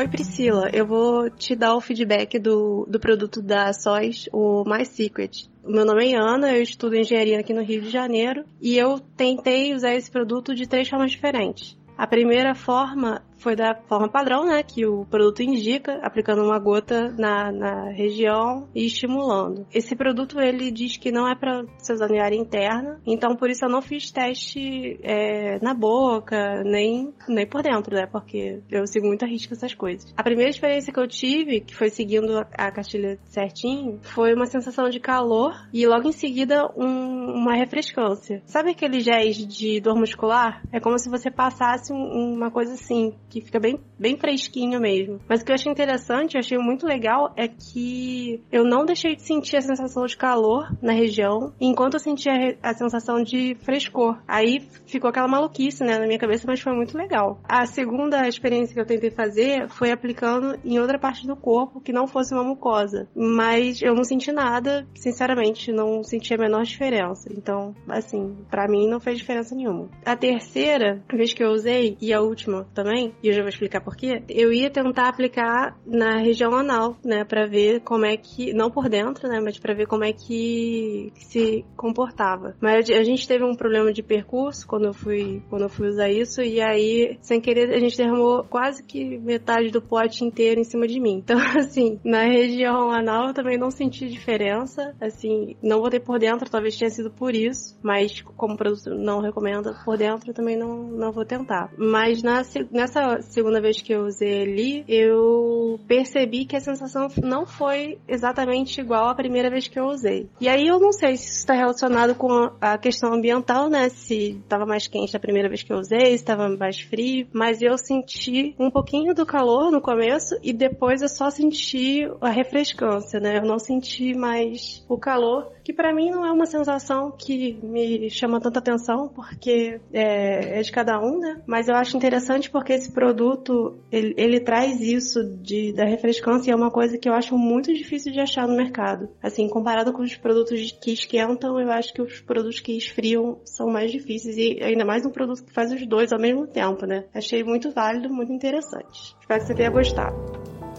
Oi 0.00 0.08
Priscila, 0.08 0.70
eu 0.72 0.86
vou 0.86 1.28
te 1.28 1.54
dar 1.54 1.76
o 1.76 1.80
feedback 1.80 2.38
do, 2.38 2.86
do 2.88 2.98
produto 2.98 3.42
da 3.42 3.70
SOS, 3.70 4.30
o 4.32 4.64
My 4.64 4.86
Secret. 4.86 5.50
Meu 5.62 5.84
nome 5.84 6.12
é 6.12 6.16
Ana, 6.16 6.56
eu 6.56 6.62
estudo 6.62 6.96
engenharia 6.96 7.38
aqui 7.38 7.52
no 7.52 7.62
Rio 7.62 7.82
de 7.82 7.90
Janeiro 7.90 8.46
e 8.62 8.78
eu 8.78 8.98
tentei 8.98 9.74
usar 9.74 9.94
esse 9.94 10.10
produto 10.10 10.54
de 10.54 10.66
três 10.66 10.88
formas 10.88 11.10
diferentes. 11.10 11.76
A 11.98 12.06
primeira 12.06 12.54
forma 12.54 13.22
foi 13.40 13.56
da 13.56 13.74
forma 13.88 14.08
padrão, 14.08 14.44
né, 14.44 14.62
que 14.62 14.86
o 14.86 15.04
produto 15.06 15.42
indica, 15.42 15.98
aplicando 16.02 16.42
uma 16.42 16.58
gota 16.58 17.10
na, 17.18 17.50
na 17.50 17.90
região 17.90 18.68
e 18.74 18.86
estimulando. 18.86 19.66
Esse 19.72 19.96
produto 19.96 20.40
ele 20.40 20.70
diz 20.70 20.96
que 20.96 21.10
não 21.10 21.28
é 21.28 21.34
para 21.34 21.64
ser 21.78 21.94
usado 21.94 22.14
em 22.14 22.20
área 22.20 22.36
interna, 22.36 23.00
então 23.06 23.34
por 23.34 23.50
isso 23.50 23.64
eu 23.64 23.68
não 23.68 23.82
fiz 23.82 24.10
teste 24.10 24.98
é, 25.02 25.58
na 25.60 25.74
boca, 25.74 26.62
nem, 26.64 27.12
nem 27.28 27.46
por 27.46 27.62
dentro, 27.62 27.94
né, 27.94 28.06
porque 28.06 28.60
eu 28.70 28.86
sigo 28.86 29.06
muito 29.06 29.24
a 29.24 29.28
risco 29.28 29.54
essas 29.54 29.74
coisas. 29.74 30.12
A 30.16 30.22
primeira 30.22 30.50
experiência 30.50 30.92
que 30.92 31.00
eu 31.00 31.08
tive, 31.08 31.60
que 31.60 31.74
foi 31.74 31.88
seguindo 31.88 32.38
a, 32.38 32.70
cartilha 32.70 33.18
certinho, 33.24 33.98
foi 34.02 34.34
uma 34.34 34.46
sensação 34.46 34.88
de 34.88 35.00
calor 35.00 35.54
e 35.72 35.86
logo 35.86 36.08
em 36.08 36.12
seguida 36.12 36.70
um, 36.76 37.32
uma 37.32 37.54
refrescância. 37.54 38.42
Sabe 38.44 38.70
aqueles 38.70 39.04
géis 39.04 39.36
de 39.36 39.80
dor 39.80 39.96
muscular? 39.96 40.62
É 40.72 40.80
como 40.80 40.98
se 40.98 41.08
você 41.08 41.30
passasse 41.30 41.92
um, 41.92 42.34
uma 42.34 42.50
coisa 42.50 42.74
assim, 42.74 43.14
que 43.30 43.40
fica 43.40 43.60
bem, 43.60 43.80
bem 43.98 44.16
fresquinho 44.16 44.80
mesmo. 44.80 45.20
Mas 45.28 45.40
o 45.40 45.44
que 45.44 45.52
eu 45.52 45.54
achei 45.54 45.70
interessante, 45.70 46.34
eu 46.34 46.40
achei 46.40 46.58
muito 46.58 46.86
legal, 46.86 47.32
é 47.36 47.48
que 47.48 48.42
eu 48.50 48.64
não 48.64 48.84
deixei 48.84 49.14
de 49.14 49.22
sentir 49.22 49.56
a 49.56 49.60
sensação 49.60 50.04
de 50.04 50.16
calor 50.16 50.68
na 50.82 50.92
região, 50.92 51.54
enquanto 51.60 51.94
eu 51.94 52.00
sentia 52.00 52.58
a, 52.62 52.74
sensação 52.74 53.22
de 53.22 53.54
frescor. 53.62 54.18
Aí 54.26 54.60
ficou 54.86 55.08
aquela 55.08 55.28
maluquice, 55.28 55.84
né, 55.84 55.98
na 55.98 56.06
minha 56.06 56.18
cabeça, 56.18 56.44
mas 56.46 56.60
foi 56.60 56.74
muito 56.74 56.96
legal. 56.96 57.40
A 57.44 57.64
segunda 57.66 58.26
experiência 58.26 58.74
que 58.74 58.80
eu 58.80 58.86
tentei 58.86 59.10
fazer 59.10 59.68
foi 59.68 59.92
aplicando 59.92 60.58
em 60.64 60.78
outra 60.78 60.98
parte 60.98 61.26
do 61.26 61.36
corpo 61.36 61.80
que 61.80 61.92
não 61.92 62.06
fosse 62.06 62.34
uma 62.34 62.42
mucosa. 62.42 63.08
Mas 63.14 63.80
eu 63.80 63.94
não 63.94 64.04
senti 64.04 64.32
nada, 64.32 64.86
sinceramente, 64.94 65.72
não 65.72 66.02
senti 66.02 66.34
a 66.34 66.38
menor 66.38 66.62
diferença. 66.62 67.28
Então, 67.32 67.74
assim, 67.88 68.36
para 68.50 68.66
mim 68.66 68.88
não 68.88 68.98
fez 68.98 69.18
diferença 69.18 69.54
nenhuma. 69.54 69.88
A 70.04 70.16
terceira 70.16 71.02
vez 71.12 71.32
que 71.32 71.44
eu 71.44 71.50
usei, 71.50 71.96
e 72.00 72.12
a 72.12 72.20
última 72.20 72.66
também, 72.74 73.14
e 73.22 73.28
eu 73.28 73.32
já 73.32 73.40
vou 73.40 73.48
explicar 73.48 73.80
por 73.80 73.96
quê, 73.96 74.22
eu 74.28 74.52
ia 74.52 74.70
tentar 74.70 75.08
aplicar 75.08 75.78
na 75.86 76.18
região 76.18 76.54
anal, 76.54 76.96
né, 77.04 77.24
para 77.24 77.46
ver 77.46 77.80
como 77.80 78.04
é 78.04 78.16
que, 78.16 78.52
não 78.52 78.70
por 78.70 78.88
dentro, 78.88 79.28
né, 79.28 79.40
mas 79.40 79.58
para 79.58 79.74
ver 79.74 79.86
como 79.86 80.04
é 80.04 80.12
que, 80.12 81.12
se 81.14 81.64
comportava. 81.76 82.56
Mas 82.60 82.88
a 82.90 83.02
gente 83.02 83.26
teve 83.26 83.44
um 83.44 83.54
problema 83.54 83.92
de 83.92 84.02
percurso 84.02 84.66
quando 84.66 84.86
eu 84.86 84.92
fui, 84.92 85.42
quando 85.48 85.62
eu 85.62 85.68
fui 85.68 85.88
usar 85.88 86.10
isso 86.10 86.42
e 86.42 86.60
aí, 86.60 87.18
sem 87.20 87.40
querer, 87.40 87.70
a 87.70 87.78
gente 87.78 87.96
derramou 87.96 88.44
quase 88.44 88.82
que 88.82 89.18
metade 89.18 89.70
do 89.70 89.82
pote 89.82 90.24
inteiro 90.24 90.60
em 90.60 90.64
cima 90.64 90.86
de 90.86 90.98
mim. 91.00 91.22
Então, 91.30 91.38
assim, 91.56 92.00
na 92.04 92.24
região 92.24 92.90
anal 92.90 93.28
eu 93.28 93.34
também 93.34 93.56
não 93.56 93.70
senti 93.70 94.08
diferença, 94.08 94.96
assim, 95.00 95.54
não 95.62 95.80
botei 95.80 96.00
por 96.00 96.18
dentro, 96.18 96.50
talvez 96.50 96.76
tenha 96.76 96.90
sido 96.90 97.08
por 97.08 97.36
isso, 97.36 97.78
mas 97.82 98.20
como 98.22 98.54
o 98.54 98.56
produto 98.56 98.90
não 98.96 99.20
recomenda 99.20 99.76
por 99.84 99.96
dentro, 99.96 100.30
eu 100.30 100.34
também 100.34 100.56
não, 100.56 100.88
não 100.88 101.12
vou 101.12 101.24
tentar. 101.24 101.72
Mas 101.76 102.20
na, 102.22 102.42
nessa 102.72 103.09
segunda 103.20 103.60
vez 103.60 103.80
que 103.80 103.92
eu 103.92 104.04
usei 104.04 104.42
ali, 104.42 104.84
eu 104.88 105.78
percebi 105.86 106.44
que 106.44 106.56
a 106.56 106.60
sensação 106.60 107.08
não 107.22 107.46
foi 107.46 107.98
exatamente 108.08 108.80
igual 108.80 109.08
à 109.08 109.14
primeira 109.14 109.50
vez 109.50 109.68
que 109.68 109.78
eu 109.78 109.86
usei. 109.86 110.28
E 110.40 110.48
aí 110.48 110.66
eu 110.66 110.78
não 110.78 110.92
sei 110.92 111.16
se 111.16 111.26
isso 111.26 111.38
está 111.38 111.54
relacionado 111.54 112.14
com 112.14 112.50
a 112.60 112.78
questão 112.78 113.12
ambiental, 113.12 113.68
né? 113.68 113.88
Se 113.88 114.38
estava 114.42 114.66
mais 114.66 114.86
quente 114.86 115.16
a 115.16 115.20
primeira 115.20 115.48
vez 115.48 115.62
que 115.62 115.72
eu 115.72 115.78
usei, 115.78 116.06
se 116.06 116.14
estava 116.14 116.48
mais 116.48 116.80
frio, 116.80 117.26
mas 117.32 117.60
eu 117.62 117.76
senti 117.78 118.54
um 118.58 118.70
pouquinho 118.70 119.14
do 119.14 119.26
calor 119.26 119.70
no 119.70 119.80
começo 119.80 120.36
e 120.42 120.52
depois 120.52 121.02
eu 121.02 121.08
só 121.08 121.30
senti 121.30 122.08
a 122.20 122.30
refrescância, 122.30 123.20
né? 123.20 123.38
Eu 123.38 123.46
não 123.46 123.58
senti 123.58 124.14
mais 124.14 124.84
o 124.88 124.98
calor, 124.98 125.52
que 125.64 125.72
para 125.72 125.92
mim 125.94 126.10
não 126.10 126.24
é 126.24 126.32
uma 126.32 126.46
sensação 126.46 127.10
que 127.10 127.58
me 127.62 128.10
chama 128.10 128.40
tanta 128.40 128.58
atenção, 128.58 129.08
porque 129.08 129.80
é, 129.92 130.58
é 130.58 130.62
de 130.62 130.72
cada 130.72 130.98
um, 131.00 131.18
né? 131.18 131.40
Mas 131.46 131.68
eu 131.68 131.74
acho 131.74 131.96
interessante 131.96 132.50
porque 132.50 132.72
esse 132.72 132.92
produto, 133.00 133.78
ele, 133.90 134.14
ele 134.18 134.40
traz 134.40 134.78
isso 134.78 135.24
de, 135.24 135.72
da 135.72 135.86
refrescância 135.86 136.50
e 136.50 136.52
é 136.52 136.56
uma 136.56 136.70
coisa 136.70 136.98
que 136.98 137.08
eu 137.08 137.14
acho 137.14 137.36
muito 137.36 137.72
difícil 137.72 138.12
de 138.12 138.20
achar 138.20 138.46
no 138.46 138.54
mercado. 138.54 139.08
Assim, 139.22 139.48
comparado 139.48 139.90
com 139.90 140.02
os 140.02 140.14
produtos 140.16 140.70
que 140.72 140.92
esquentam, 140.92 141.58
eu 141.58 141.70
acho 141.70 141.94
que 141.94 142.02
os 142.02 142.20
produtos 142.20 142.60
que 142.60 142.76
esfriam 142.76 143.38
são 143.42 143.68
mais 143.68 143.90
difíceis 143.90 144.36
e 144.36 144.62
ainda 144.62 144.84
mais 144.84 145.06
um 145.06 145.10
produto 145.10 145.42
que 145.42 145.52
faz 145.52 145.72
os 145.72 145.86
dois 145.86 146.12
ao 146.12 146.20
mesmo 146.20 146.46
tempo, 146.46 146.84
né? 146.84 147.04
Achei 147.14 147.42
muito 147.42 147.70
válido, 147.70 148.12
muito 148.12 148.32
interessante. 148.32 149.16
Espero 149.18 149.40
que 149.40 149.46
você 149.46 149.54
tenha 149.54 149.70
gostado. 149.70 150.14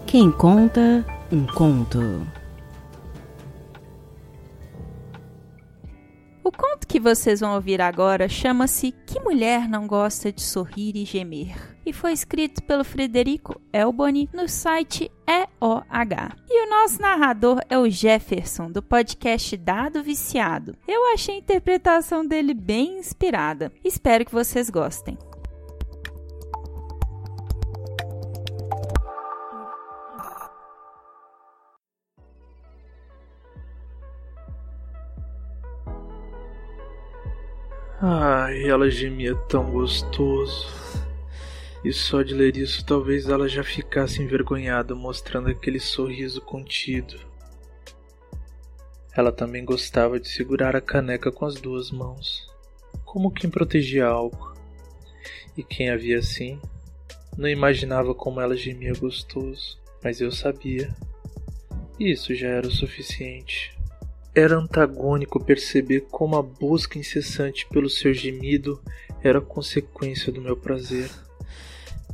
Quem 0.06 0.30
conta 0.30 1.04
um 1.32 1.44
conto. 1.46 1.98
O 6.52 6.56
conto 6.56 6.86
que 6.86 7.00
vocês 7.00 7.40
vão 7.40 7.54
ouvir 7.54 7.80
agora 7.80 8.28
chama-se 8.28 8.92
Que 9.06 9.20
Mulher 9.20 9.68
Não 9.68 9.86
Gosta 9.86 10.32
de 10.32 10.42
Sorrir 10.42 10.96
e 10.96 11.04
Gemer 11.04 11.72
e 11.84 11.92
foi 11.92 12.12
escrito 12.12 12.62
pelo 12.62 12.84
Frederico 12.84 13.60
Elboni 13.72 14.28
no 14.32 14.48
site 14.48 15.10
EOH. 15.26 16.36
E 16.48 16.66
o 16.66 16.70
nosso 16.70 17.00
narrador 17.00 17.60
é 17.68 17.78
o 17.78 17.88
Jefferson, 17.88 18.70
do 18.70 18.82
podcast 18.82 19.56
Dado 19.56 20.02
Viciado. 20.02 20.76
Eu 20.86 21.12
achei 21.12 21.36
a 21.36 21.38
interpretação 21.38 22.26
dele 22.26 22.54
bem 22.54 22.98
inspirada. 22.98 23.72
Espero 23.84 24.24
que 24.24 24.32
vocês 24.32 24.70
gostem. 24.70 25.18
Ai, 38.04 38.64
ela 38.68 38.90
gemia 38.90 39.32
tão 39.48 39.70
gostoso. 39.70 40.66
E 41.84 41.92
só 41.92 42.22
de 42.22 42.34
ler 42.34 42.56
isso, 42.56 42.84
talvez 42.84 43.28
ela 43.28 43.48
já 43.48 43.62
ficasse 43.62 44.20
envergonhada, 44.20 44.92
mostrando 44.92 45.48
aquele 45.48 45.78
sorriso 45.78 46.40
contido. 46.40 47.16
Ela 49.16 49.30
também 49.30 49.64
gostava 49.64 50.18
de 50.18 50.28
segurar 50.28 50.74
a 50.74 50.80
caneca 50.80 51.30
com 51.30 51.46
as 51.46 51.54
duas 51.60 51.92
mãos, 51.92 52.44
como 53.04 53.30
quem 53.30 53.48
protegia 53.48 54.06
algo. 54.06 54.52
E 55.56 55.62
quem 55.62 55.88
a 55.88 55.96
via 55.96 56.18
assim, 56.18 56.60
não 57.38 57.48
imaginava 57.48 58.12
como 58.16 58.40
ela 58.40 58.56
gemia 58.56 58.94
gostoso. 58.94 59.78
Mas 60.02 60.20
eu 60.20 60.32
sabia. 60.32 60.92
Isso 62.00 62.34
já 62.34 62.48
era 62.48 62.66
o 62.66 62.72
suficiente. 62.72 63.80
Era 64.34 64.56
antagônico 64.56 65.44
perceber 65.44 66.06
como 66.10 66.36
a 66.36 66.42
busca 66.42 66.98
incessante 66.98 67.66
pelo 67.66 67.90
seu 67.90 68.14
gemido 68.14 68.82
era 69.22 69.42
consequência 69.42 70.32
do 70.32 70.40
meu 70.40 70.56
prazer. 70.56 71.10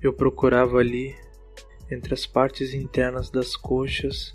Eu 0.02 0.12
procurava 0.12 0.78
ali, 0.78 1.14
entre 1.88 2.12
as 2.12 2.26
partes 2.26 2.74
internas 2.74 3.30
das 3.30 3.54
coxas, 3.54 4.32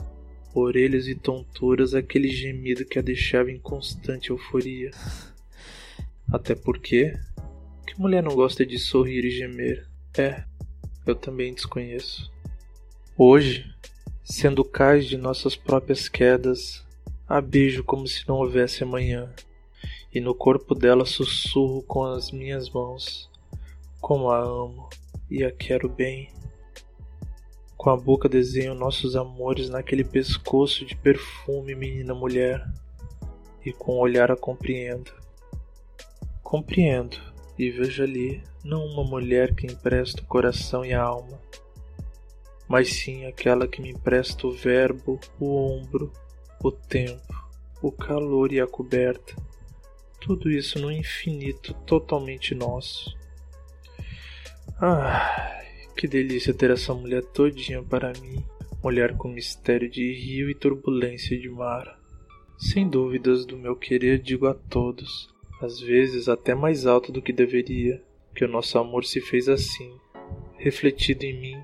orelhas 0.54 1.08
e 1.08 1.16
tonturas, 1.16 1.94
aquele 1.94 2.30
gemido 2.30 2.86
que 2.86 2.98
a 2.98 3.02
deixava 3.02 3.52
em 3.52 3.60
constante 3.60 4.30
euforia. 4.30 4.92
Até 6.32 6.56
porque, 6.56 7.14
que 7.86 8.00
mulher 8.00 8.24
não 8.24 8.34
gosta 8.34 8.66
de 8.66 8.80
sorrir 8.80 9.26
e 9.26 9.30
gemer? 9.30 9.86
É, 10.18 10.46
eu 11.06 11.16
também 11.16 11.54
desconheço. 11.54 12.32
Hoje, 13.18 13.66
sendo 14.24 14.64
cais 14.64 15.06
de 15.06 15.18
nossas 15.18 15.56
próprias 15.56 16.08
quedas, 16.08 16.84
a 17.34 17.42
beijo 17.42 17.84
como 17.84 18.06
se 18.06 18.28
não 18.28 18.36
houvesse 18.36 18.84
amanhã, 18.84 19.34
e 20.14 20.22
no 20.22 20.36
corpo 20.36 20.76
dela 20.76 21.04
sussurro 21.04 21.82
com 21.82 22.04
as 22.04 22.30
minhas 22.30 22.70
mãos, 22.70 23.28
como 24.00 24.30
a 24.30 24.38
amo 24.38 24.88
e 25.32 25.44
a 25.44 25.52
quero 25.52 25.90
bem. 25.90 26.30
Com 27.76 27.90
a 27.90 27.98
boca 27.98 28.30
desenho 28.30 28.76
nossos 28.76 29.16
amores 29.16 29.68
naquele 29.68 30.04
pescoço 30.04 30.86
de 30.86 30.96
perfume, 30.96 31.74
menina 31.74 32.14
mulher, 32.14 32.64
e 33.66 33.74
com 33.74 33.94
o 33.94 34.00
olhar 34.02 34.32
a 34.32 34.38
compreendo. 34.38 35.12
Compreendo 36.44 37.18
e 37.58 37.72
vejo 37.72 38.04
ali 38.04 38.44
não 38.64 38.86
uma 38.86 39.04
mulher 39.04 39.56
que 39.56 39.66
empresta 39.66 40.22
o 40.22 40.28
coração 40.28 40.86
e 40.86 40.94
a 40.94 41.02
alma, 41.02 41.42
mas 42.68 42.94
sim 42.94 43.26
aquela 43.26 43.68
que 43.68 43.82
me 43.82 43.90
empresta 43.90 44.46
o 44.46 44.52
verbo, 44.52 45.20
o 45.40 45.56
ombro, 45.56 46.14
o 46.64 46.72
tempo, 46.72 47.34
o 47.82 47.92
calor 47.92 48.54
e 48.54 48.62
a 48.62 48.66
coberta. 48.66 49.36
Tudo 50.22 50.50
isso 50.50 50.80
no 50.80 50.90
infinito 50.90 51.74
totalmente 51.86 52.56
nosso. 52.56 53.14
Ai, 54.80 55.88
que 55.98 56.08
delícia 56.08 56.54
ter 56.54 56.72
essa 56.72 56.94
mulher 56.94 57.22
todinha 57.22 57.84
para 57.84 58.14
mim, 58.22 58.44
mulher 58.82 59.18
com 59.18 59.28
mistério 59.28 59.90
de 59.90 60.14
rio 60.14 60.50
e 60.50 60.56
turbulência 60.56 61.38
de 61.38 61.50
mar. 61.50 62.00
Sem 62.58 62.88
dúvidas 62.88 63.46
do 63.46 63.58
meu 63.58 63.76
querer 63.76 64.20
digo 64.20 64.48
a 64.48 64.54
todos, 64.54 65.30
às 65.62 65.82
vezes 65.82 66.30
até 66.30 66.56
mais 66.56 66.86
alto 66.86 67.12
do 67.12 67.22
que 67.22 67.34
deveria, 67.34 68.02
que 68.34 68.46
o 68.46 68.48
nosso 68.48 68.80
amor 68.80 69.04
se 69.04 69.20
fez 69.20 69.50
assim, 69.50 69.94
refletido 70.58 71.26
em 71.26 71.38
mim 71.38 71.64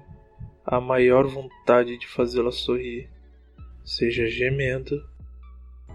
a 0.66 0.82
maior 0.82 1.26
vontade 1.26 1.98
de 1.98 2.06
fazê-la 2.06 2.52
sorrir, 2.52 3.10
seja 3.90 4.28
gemendo 4.28 5.04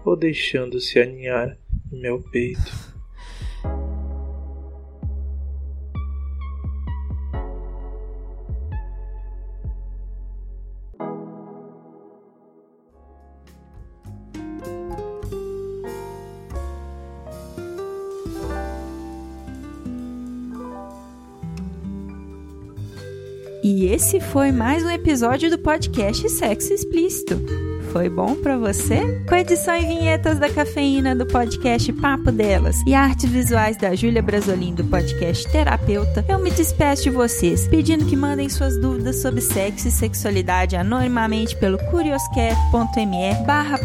ou 0.03 0.17
deixando-se 0.17 0.99
aninhar 0.99 1.57
em 1.89 2.01
meu 2.01 2.21
peito. 2.21 2.93
E 23.63 23.85
esse 23.85 24.19
foi 24.19 24.51
mais 24.51 24.83
um 24.83 24.91
episódio 24.91 25.49
do 25.49 25.57
podcast 25.57 26.29
Sexo 26.29 26.73
Explícito. 26.73 27.35
Foi 27.95 28.09
bom 28.09 28.35
para 28.35 28.57
você? 28.57 29.23
Com 29.25 29.35
edição 29.35 29.73
e 29.73 29.85
vinhetas 29.85 30.37
da 30.37 30.49
cafeína 30.49 31.15
do 31.15 31.25
podcast 31.25 31.93
Papo 31.93 32.29
Delas 32.29 32.75
e 32.85 32.93
artes 32.93 33.29
visuais 33.31 33.77
da 33.77 33.95
Júlia 33.95 34.21
Brasolim 34.21 34.75
do 34.75 34.83
podcast 34.83 35.49
Terapeuta, 35.49 36.25
eu 36.27 36.37
me 36.37 36.51
despeço 36.51 37.03
de 37.03 37.09
vocês, 37.09 37.69
pedindo 37.69 38.05
que 38.05 38.17
mandem 38.17 38.49
suas 38.49 38.77
dúvidas 38.77 39.21
sobre 39.21 39.39
sexo 39.39 39.87
e 39.87 39.91
sexualidade 39.91 40.75
anonimamente 40.75 41.55
pelo 41.55 41.77
curioscat.me 41.89 43.45
barra 43.47 43.79